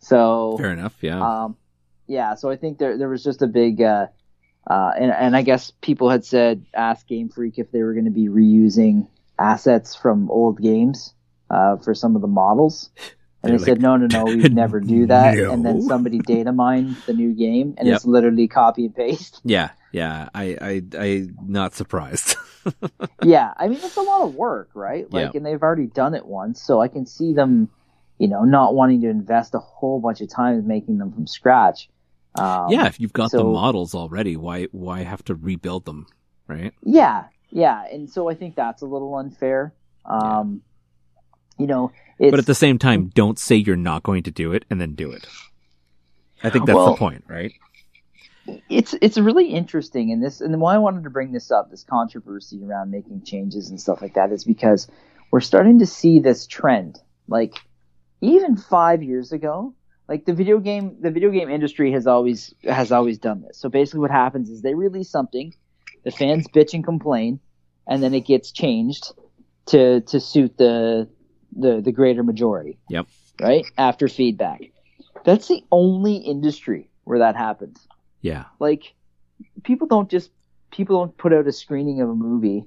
[0.00, 0.94] So Fair enough.
[1.00, 1.20] Yeah.
[1.44, 1.56] um,
[2.06, 4.06] yeah, so I think there there was just a big, uh,
[4.68, 8.06] uh, and and I guess people had said ask Game Freak if they were going
[8.06, 9.06] to be reusing
[9.38, 11.14] assets from old games
[11.48, 12.90] uh, for some of the models,
[13.42, 15.36] and They're they said no, no, no, we'd never do that.
[15.36, 17.96] And then somebody data mined the new game, and Yep.
[17.96, 19.40] it's literally copy and paste.
[19.44, 19.70] yeah.
[19.92, 20.28] Yeah.
[20.34, 20.56] I.
[20.60, 20.82] I.
[20.98, 21.26] I.
[21.44, 22.36] Not surprised.
[23.24, 25.12] yeah, I mean it's a lot of work, right?
[25.12, 25.38] Like, Yeah.
[25.38, 27.68] and they've already done it once, so I can see them,
[28.18, 31.88] you know, not wanting to invest a whole bunch of time making them from scratch.
[32.36, 32.86] Um, yeah.
[32.86, 34.64] If you've got the models already, why?
[34.70, 36.06] Why have to rebuild them?
[36.46, 36.72] Right.
[36.84, 39.72] Yeah, yeah, and so I think that's a little unfair.
[40.04, 40.62] Um,
[41.58, 44.52] You know, it's, but at the same time, don't say you're not going to do
[44.52, 45.26] it and then do it.
[46.42, 47.52] I think that's Well- the point, right?
[48.68, 51.84] it's it's really interesting, and this and why I wanted to bring this up, this
[51.84, 54.88] controversy around making changes and stuff like that, is because
[55.30, 56.98] we're starting to see this trend.
[57.28, 57.54] Like
[58.20, 59.74] even five years ago,
[60.08, 63.58] like the video game, the video game industry has always has always done this.
[63.58, 65.54] So basically, what happens is they release something,
[66.04, 67.38] the fans bitch and complain,
[67.86, 69.12] and then it gets changed
[69.66, 71.08] to to suit the
[71.56, 72.78] the the greater majority.
[72.88, 73.06] Yep.
[73.40, 74.60] Right after feedback,
[75.24, 77.78] that's the only industry where that happens
[78.20, 78.44] Yeah.
[78.60, 78.94] like
[79.64, 80.30] people don't just
[80.70, 82.64] people don't put out a screening of a movie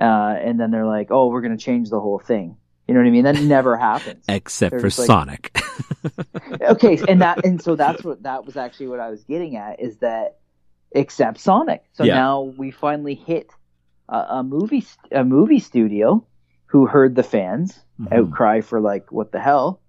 [0.00, 0.04] uh,
[0.40, 2.56] and then they're like oh we're going to change the whole thing
[2.88, 5.58] you know what i mean that never happens Except They're for like- Sonic.
[6.62, 9.80] okay and that and so that's what that was actually what i was getting at
[9.80, 10.38] is that
[10.92, 12.14] except sonic so Yeah.
[12.14, 13.50] now we finally hit
[14.08, 16.24] a, a movie a movie studio
[16.68, 18.12] who heard the fans Mhm.
[18.12, 19.80] outcry for like what the hell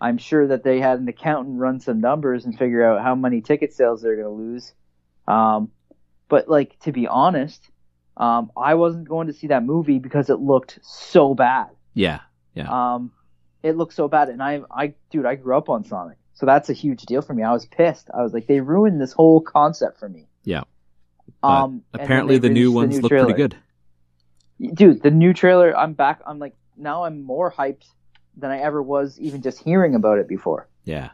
[0.00, 3.40] i'm sure that they had an accountant run some numbers and figure out how many
[3.40, 4.74] ticket sales they're going to lose
[5.26, 5.70] um,
[6.28, 7.68] but like to be honest
[8.18, 12.20] um, i wasn't going to see that movie because it looked so bad yeah.
[12.54, 12.68] Yeah.
[12.94, 13.10] um,
[13.62, 16.68] it looked so bad and i i dude i grew up on sonic So that's
[16.68, 17.42] a huge deal for me.
[17.42, 18.10] I was pissed.
[18.12, 20.28] I was like, they ruined this whole concept for me.
[20.44, 20.64] Yeah.
[21.42, 23.24] Um, apparently, the new ones look trailer.
[23.32, 23.56] pretty good.
[24.60, 26.20] Dude, the new trailer, I'm back.
[26.26, 27.84] I'm like, now I'm more hyped
[28.36, 31.10] than I ever was even just hearing about it before Yeah,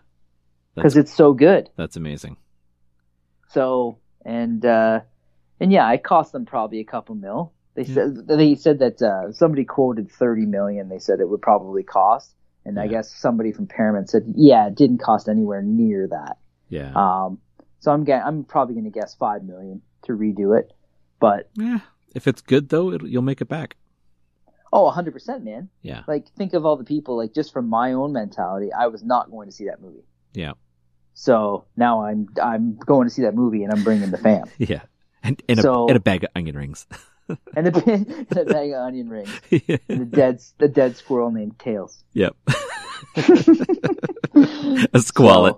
[0.74, 1.70] because it's so good.
[1.76, 2.36] that's amazing.
[3.51, 5.01] So, and, uh,
[5.61, 7.53] and yeah, it cost them probably a couple mil.
[7.74, 10.88] They said, they said that, uh, somebody quoted 30 million.
[10.88, 12.34] They said it would probably cost.
[12.64, 16.36] And I guess somebody from Paramount said, yeah, it didn't cost anywhere near that.
[16.68, 16.93] Yeah.
[16.95, 17.38] Um,
[17.80, 20.72] so I'm, ga- I'm probably going to guess 5 million to redo it.
[21.18, 21.80] But, Yeah.
[22.15, 23.77] If it's good though, you'll make it back.
[24.73, 25.69] oh, 100%, man.
[25.83, 26.03] Yeah.
[26.09, 29.31] Like, think of all the people, like, just from my own mentality, I was not
[29.31, 30.05] going to see that movie.
[30.33, 30.53] Yeah.
[31.15, 34.45] So now I'm, I'm going to see that movie and I'm bringing the fam.
[34.59, 34.83] Yeah.
[35.23, 36.87] And and, So- a, and a bag of onion rings.
[37.55, 39.31] and a, and a bag of onion rings.
[39.89, 42.03] And the dead, the dead squirrel named Tails.
[42.15, 42.35] yep.
[44.95, 45.57] a squallet.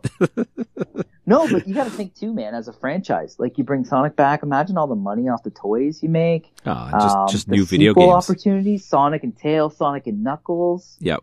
[1.26, 2.54] No, but you got to think too, man.
[2.54, 6.02] As a franchise, like you bring Sonic back, imagine all the money off the toys
[6.02, 6.52] you make.
[6.66, 8.12] oh, just Um, just new video games.
[8.12, 8.84] opportunities.
[8.84, 10.96] Sonic and Tails, Sonic and Knuckles.
[11.00, 11.20] Yep.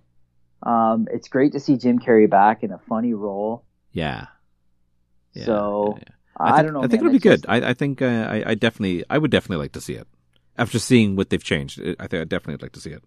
[0.64, 3.64] Um, it's great to see Jim Carrey back in a funny role.
[3.92, 4.28] Yeah.
[5.34, 6.14] Yeah, So, yeah, yeah.
[6.38, 6.80] I, think, don't know.
[6.80, 7.08] I think man.
[7.10, 7.44] it'll be good.
[7.44, 10.08] just- I, I think uh, I, I definitely, I would definitely like to see it.
[10.58, 13.04] After seeing what they've changed, I think I'd definitely like to see it.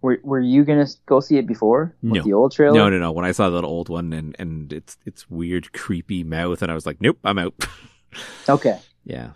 [0.00, 2.22] Were Were you gonna go see it before with No.
[2.22, 2.76] the old trailer?
[2.76, 3.12] No, no, no.
[3.12, 6.74] When I saw that old one and and it's it's weird, creepy mouth, and I
[6.74, 7.54] was like, nope, I'm out.
[8.48, 9.32] Okay, yeah,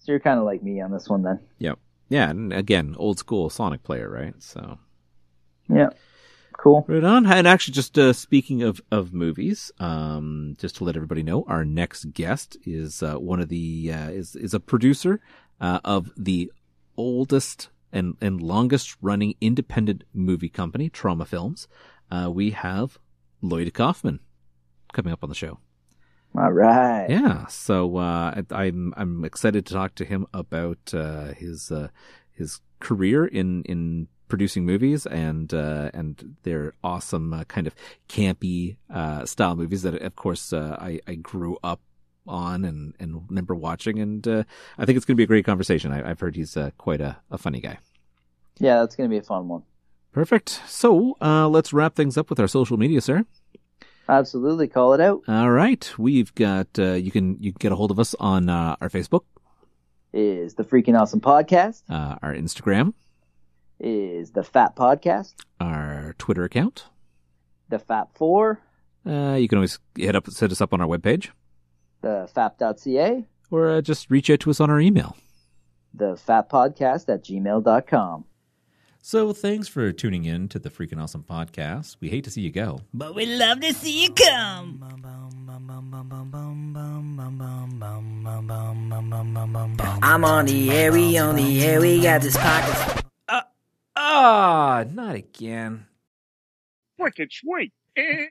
[0.00, 1.38] so you're kind of like me on this one then.
[1.58, 1.78] Yep.
[2.08, 2.28] Yeah.
[2.28, 4.34] And again, old school Sonic player, right?
[4.42, 4.78] So
[5.68, 5.90] Yeah,
[6.58, 6.84] cool.
[6.88, 7.24] right on.
[7.24, 11.64] And actually, just uh, speaking of of movies, um, just to let everybody know, our
[11.64, 15.20] next guest is uh, one of the uh, is is a producer
[15.60, 16.50] uh, of the
[16.96, 21.68] oldest and and longest running independent movie company, Troma Films.
[22.10, 22.98] Uh, we have
[23.42, 24.20] Lloyd Kaufman
[24.92, 25.58] coming up on the show.
[26.36, 27.08] All right.
[27.08, 31.88] Yeah, so uh, I'm I'm excited to talk to him about uh, his uh,
[32.32, 37.74] his career in in producing movies and uh, and their awesome uh, kind of
[38.08, 41.80] campy uh, style movies that of course uh, I I grew up
[42.28, 44.42] on and and remember watching and uh,
[44.78, 45.92] I think it's going to be a great conversation.
[45.92, 47.78] I, I've heard he's uh, quite a, a funny guy.
[48.58, 49.62] Yeah, that's gonna be a fun one.
[50.12, 50.48] Perfect.
[50.66, 53.24] So uh, let's wrap things up with our social media, sir.
[54.08, 55.22] Absolutely, call it out.
[55.28, 58.48] All right, we've got uh, you can you can get a hold of us on
[58.48, 59.22] uh, our Facebook,
[60.12, 61.82] Is the freaking awesome podcast?
[61.90, 62.94] uh, our Instagram.
[63.78, 65.34] Is the Fat Podcast?
[65.60, 66.86] our Twitter account.
[67.68, 68.60] The Fat Four?
[69.04, 71.28] Uh, you can always hit up, set us up on our webpage,
[72.06, 73.24] The Fap.ca?
[73.50, 75.16] or uh, just reach out to us on our email.
[75.92, 78.24] The Fat Podcast at gmail.com.
[79.02, 81.96] So thanks for tuning in to the Freaking Awesome Podcast.
[82.00, 82.80] We hate to see you go.
[82.94, 84.82] But we love to see you come.
[90.02, 93.04] I'm on the air, we on the air, we got this pocket.
[93.96, 95.86] Ah, not again.
[96.98, 97.72] Wicked sweet.
[97.96, 98.24] Eh.